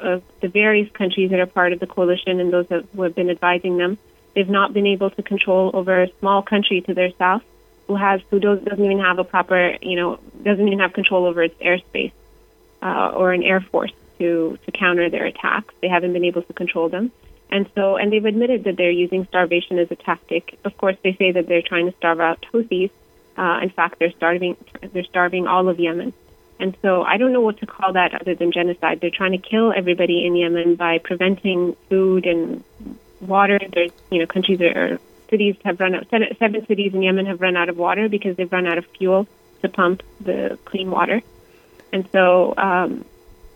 of 0.00 0.22
the 0.40 0.48
various 0.48 0.90
countries 0.92 1.30
that 1.30 1.40
are 1.40 1.46
part 1.46 1.72
of 1.72 1.80
the 1.80 1.86
coalition 1.86 2.40
and 2.40 2.52
those 2.52 2.66
that, 2.68 2.84
who 2.94 3.02
have 3.02 3.14
been 3.14 3.30
advising 3.30 3.78
them, 3.78 3.98
they've 4.34 4.48
not 4.48 4.72
been 4.72 4.86
able 4.86 5.10
to 5.10 5.22
control 5.22 5.70
over 5.74 6.02
a 6.02 6.08
small 6.20 6.42
country 6.42 6.80
to 6.82 6.94
their 6.94 7.10
south 7.18 7.42
who 7.86 7.96
has 7.96 8.20
who 8.30 8.40
doesn't 8.40 8.84
even 8.84 8.98
have 8.98 9.18
a 9.18 9.24
proper, 9.24 9.76
you 9.80 9.96
know, 9.96 10.18
doesn't 10.42 10.66
even 10.66 10.80
have 10.80 10.92
control 10.92 11.24
over 11.24 11.42
its 11.42 11.54
airspace 11.60 12.12
uh, 12.82 13.12
or 13.14 13.32
an 13.32 13.42
air 13.42 13.60
force 13.60 13.92
to 14.18 14.58
to 14.64 14.72
counter 14.72 15.08
their 15.08 15.26
attacks. 15.26 15.72
They 15.80 15.88
haven't 15.88 16.12
been 16.12 16.24
able 16.24 16.42
to 16.42 16.52
control 16.52 16.88
them. 16.88 17.12
And 17.48 17.70
so, 17.74 17.96
and 17.96 18.12
they've 18.12 18.24
admitted 18.24 18.64
that 18.64 18.76
they're 18.76 18.90
using 18.90 19.24
starvation 19.26 19.78
as 19.78 19.88
a 19.90 19.96
tactic. 19.96 20.58
Of 20.64 20.76
course, 20.76 20.96
they 21.04 21.14
say 21.14 21.30
that 21.32 21.46
they're 21.46 21.62
trying 21.62 21.86
to 21.90 21.96
starve 21.96 22.20
out 22.20 22.44
Houthis. 22.52 22.90
Uh, 23.36 23.60
in 23.62 23.70
fact, 23.70 23.98
they're 23.98 24.12
starving, 24.12 24.56
they're 24.92 25.04
starving 25.04 25.46
all 25.46 25.68
of 25.68 25.78
Yemen. 25.78 26.12
And 26.58 26.76
so, 26.80 27.02
I 27.02 27.18
don't 27.18 27.32
know 27.32 27.42
what 27.42 27.58
to 27.58 27.66
call 27.66 27.92
that 27.92 28.18
other 28.18 28.34
than 28.34 28.50
genocide. 28.50 29.00
They're 29.00 29.10
trying 29.10 29.32
to 29.32 29.38
kill 29.38 29.72
everybody 29.76 30.24
in 30.24 30.36
Yemen 30.36 30.76
by 30.76 30.98
preventing 30.98 31.76
food 31.90 32.24
and 32.26 32.64
water. 33.20 33.58
There's, 33.72 33.90
you 34.10 34.20
know, 34.20 34.26
countries 34.26 34.60
are 34.62 34.98
cities 35.28 35.56
have 35.64 35.80
run 35.80 35.94
out. 35.94 36.06
Seven 36.10 36.66
cities 36.66 36.94
in 36.94 37.02
Yemen 37.02 37.26
have 37.26 37.40
run 37.40 37.56
out 37.56 37.68
of 37.68 37.76
water 37.76 38.08
because 38.08 38.36
they've 38.36 38.50
run 38.50 38.66
out 38.66 38.78
of 38.78 38.86
fuel 38.98 39.26
to 39.62 39.68
pump 39.68 40.02
the 40.20 40.58
clean 40.64 40.90
water. 40.90 41.20
And 41.92 42.08
so, 42.10 42.54
um, 42.56 43.04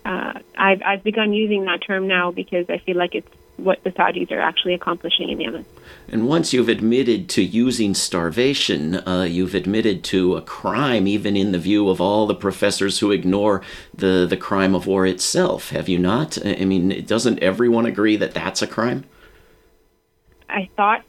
uh, 0.05 0.33
I've, 0.57 0.81
I've 0.83 1.03
begun 1.03 1.33
using 1.33 1.65
that 1.65 1.81
term 1.81 2.07
now 2.07 2.31
because 2.31 2.69
I 2.69 2.77
feel 2.79 2.97
like 2.97 3.15
it's 3.15 3.31
what 3.57 3.83
the 3.83 3.91
Saudis 3.91 4.31
are 4.31 4.39
actually 4.39 4.73
accomplishing 4.73 5.29
in 5.29 5.39
Yemen. 5.39 5.65
And 6.07 6.27
once 6.27 6.51
you've 6.51 6.69
admitted 6.69 7.29
to 7.29 7.43
using 7.43 7.93
starvation, 7.93 8.95
uh, 9.07 9.23
you've 9.23 9.55
admitted 9.55 10.03
to 10.05 10.35
a 10.35 10.41
crime, 10.41 11.07
even 11.07 11.37
in 11.37 11.51
the 11.51 11.59
view 11.59 11.89
of 11.89 12.01
all 12.01 12.27
the 12.27 12.35
professors 12.35 12.99
who 12.99 13.11
ignore 13.11 13.61
the, 13.93 14.25
the 14.29 14.37
crime 14.37 14.75
of 14.75 14.87
war 14.87 15.05
itself, 15.05 15.69
have 15.69 15.87
you 15.87 15.99
not? 15.99 16.37
I 16.45 16.65
mean, 16.65 17.05
doesn't 17.05 17.39
everyone 17.39 17.85
agree 17.85 18.15
that 18.17 18.33
that's 18.33 18.61
a 18.61 18.67
crime? 18.67 19.05
I 20.49 20.69
thought 20.75 21.03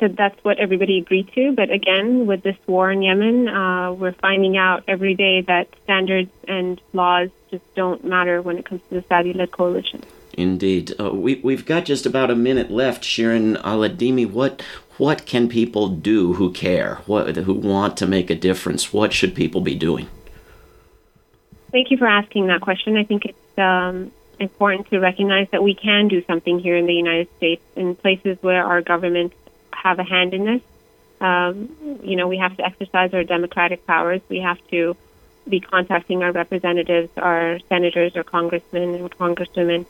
that 0.00 0.16
that's 0.16 0.42
what 0.42 0.58
everybody 0.58 0.98
agreed 0.98 1.30
to, 1.34 1.52
but 1.52 1.70
again, 1.70 2.26
with 2.26 2.42
this 2.42 2.56
war 2.66 2.90
in 2.90 3.02
Yemen, 3.02 3.48
uh, 3.48 3.92
we're 3.92 4.12
finding 4.14 4.56
out 4.56 4.82
every 4.88 5.14
day 5.14 5.42
that 5.42 5.68
standards 5.84 6.30
and 6.48 6.80
laws 6.92 7.28
just 7.50 7.62
don't 7.74 8.04
matter 8.04 8.40
when 8.40 8.56
it 8.58 8.64
comes 8.64 8.80
to 8.88 8.94
the 8.94 9.04
Saudi 9.08 9.32
led 9.32 9.50
coalition. 9.52 10.02
Indeed. 10.34 10.94
Uh, 11.00 11.12
we, 11.12 11.36
we've 11.36 11.66
got 11.66 11.84
just 11.84 12.06
about 12.06 12.30
a 12.30 12.36
minute 12.36 12.70
left. 12.70 13.04
Sharon 13.04 13.56
Al-Adeimi, 13.58 14.30
what, 14.30 14.62
what 14.98 15.26
can 15.26 15.48
people 15.48 15.88
do 15.88 16.34
who 16.34 16.52
care, 16.52 16.96
what, 17.06 17.36
who 17.36 17.54
want 17.54 17.96
to 17.98 18.06
make 18.06 18.30
a 18.30 18.34
difference? 18.34 18.92
What 18.92 19.12
should 19.12 19.34
people 19.34 19.60
be 19.60 19.74
doing? 19.74 20.08
Thank 21.72 21.90
you 21.90 21.96
for 21.96 22.06
asking 22.06 22.48
that 22.48 22.60
question. 22.60 22.96
I 22.96 23.04
think 23.04 23.24
it's 23.26 23.58
um, 23.58 24.10
important 24.38 24.88
to 24.90 24.98
recognize 24.98 25.48
that 25.52 25.62
we 25.62 25.74
can 25.74 26.08
do 26.08 26.24
something 26.24 26.58
here 26.58 26.76
in 26.76 26.86
the 26.86 26.94
United 26.94 27.28
States 27.36 27.62
in 27.76 27.94
places 27.94 28.38
where 28.40 28.64
our 28.64 28.82
governments 28.82 29.36
have 29.72 29.98
a 29.98 30.04
hand 30.04 30.34
in 30.34 30.44
this. 30.44 30.62
Um, 31.20 32.00
you 32.02 32.16
know, 32.16 32.26
we 32.28 32.38
have 32.38 32.56
to 32.56 32.64
exercise 32.64 33.12
our 33.12 33.24
democratic 33.24 33.86
powers. 33.86 34.20
We 34.28 34.40
have 34.40 34.58
to 34.68 34.96
be 35.48 35.60
contacting 35.60 36.22
our 36.22 36.32
representatives, 36.32 37.10
our 37.16 37.58
senators 37.68 38.16
or 38.16 38.22
congressmen 38.22 38.94
and 38.94 39.10
congresswomen, 39.10 39.86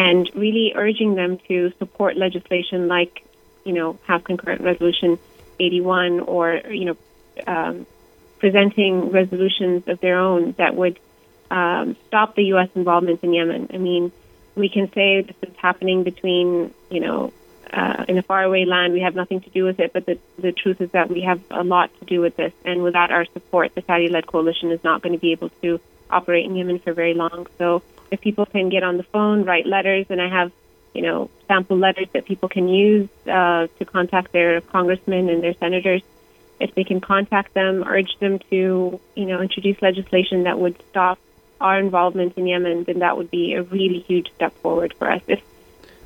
and 0.00 0.30
really 0.34 0.72
urging 0.74 1.14
them 1.14 1.38
to 1.46 1.70
support 1.78 2.16
legislation 2.16 2.88
like, 2.88 3.22
you 3.64 3.74
know, 3.74 3.98
House 4.06 4.22
Concurrent 4.22 4.62
Resolution 4.62 5.18
81 5.58 6.20
or, 6.20 6.54
you 6.70 6.86
know, 6.86 6.96
um, 7.46 7.86
presenting 8.38 9.10
resolutions 9.10 9.86
of 9.88 10.00
their 10.00 10.18
own 10.18 10.52
that 10.56 10.74
would 10.74 10.98
um, 11.50 11.96
stop 12.06 12.34
the 12.34 12.44
U.S. 12.44 12.70
involvement 12.74 13.22
in 13.22 13.34
Yemen. 13.34 13.68
I 13.74 13.76
mean, 13.76 14.10
we 14.54 14.70
can 14.70 14.90
say 14.94 15.20
this 15.20 15.36
is 15.42 15.54
happening 15.56 16.02
between, 16.02 16.72
you 16.88 17.00
know, 17.00 17.34
uh, 17.70 18.06
in 18.08 18.16
a 18.16 18.22
faraway 18.22 18.64
land. 18.64 18.94
We 18.94 19.02
have 19.02 19.14
nothing 19.14 19.42
to 19.42 19.50
do 19.50 19.64
with 19.64 19.80
it, 19.80 19.92
but 19.92 20.06
the, 20.06 20.18
the 20.38 20.52
truth 20.52 20.80
is 20.80 20.90
that 20.92 21.10
we 21.10 21.20
have 21.22 21.42
a 21.50 21.62
lot 21.62 21.90
to 22.00 22.06
do 22.06 22.22
with 22.22 22.36
this. 22.36 22.54
And 22.64 22.82
without 22.82 23.10
our 23.10 23.26
support, 23.34 23.74
the 23.74 23.82
Saudi-led 23.82 24.26
coalition 24.26 24.70
is 24.70 24.82
not 24.82 25.02
going 25.02 25.12
to 25.12 25.18
be 25.18 25.32
able 25.32 25.50
to 25.60 25.78
operate 26.08 26.46
in 26.46 26.56
Yemen 26.56 26.78
for 26.78 26.94
very 26.94 27.12
long. 27.12 27.46
So 27.58 27.82
if 28.10 28.20
people 28.20 28.46
can 28.46 28.68
get 28.68 28.82
on 28.82 28.96
the 28.96 29.02
phone, 29.02 29.44
write 29.44 29.66
letters, 29.66 30.06
and 30.10 30.20
I 30.20 30.28
have, 30.28 30.52
you 30.94 31.02
know, 31.02 31.30
sample 31.46 31.76
letters 31.76 32.08
that 32.12 32.24
people 32.24 32.48
can 32.48 32.68
use 32.68 33.08
uh, 33.26 33.68
to 33.78 33.84
contact 33.84 34.32
their 34.32 34.60
congressmen 34.60 35.28
and 35.28 35.42
their 35.42 35.54
senators. 35.54 36.02
If 36.58 36.74
they 36.74 36.84
can 36.84 37.00
contact 37.00 37.54
them, 37.54 37.84
urge 37.86 38.18
them 38.18 38.38
to, 38.50 39.00
you 39.14 39.26
know, 39.26 39.40
introduce 39.40 39.80
legislation 39.80 40.44
that 40.44 40.58
would 40.58 40.76
stop 40.90 41.18
our 41.60 41.78
involvement 41.78 42.36
in 42.36 42.46
Yemen, 42.46 42.84
then 42.84 43.00
that 43.00 43.16
would 43.16 43.30
be 43.30 43.54
a 43.54 43.62
really 43.62 44.00
huge 44.00 44.30
step 44.34 44.52
forward 44.54 44.94
for 44.94 45.10
us. 45.10 45.22
If 45.26 45.42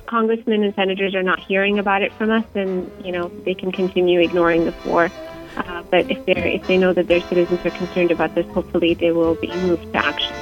congressmen 0.05 0.63
and 0.63 0.73
senators 0.75 1.15
are 1.15 1.23
not 1.23 1.39
hearing 1.39 1.79
about 1.79 2.01
it 2.01 2.11
from 2.13 2.29
us, 2.29 2.45
then 2.53 2.91
you 3.03 3.11
know 3.11 3.29
they 3.43 3.53
can 3.53 3.71
continue 3.71 4.19
ignoring 4.19 4.65
this 4.65 4.85
war. 4.85 5.09
Uh, 5.57 5.83
but 5.89 6.09
if 6.11 6.25
they 6.25 6.55
if 6.55 6.67
they 6.67 6.77
know 6.77 6.93
that 6.93 7.07
their 7.07 7.21
citizens 7.21 7.65
are 7.65 7.71
concerned 7.71 8.11
about 8.11 8.35
this, 8.35 8.45
hopefully 8.47 8.93
they 8.93 9.11
will 9.11 9.35
be 9.35 9.47
moved 9.47 9.91
to 9.93 10.05
action. 10.05 10.35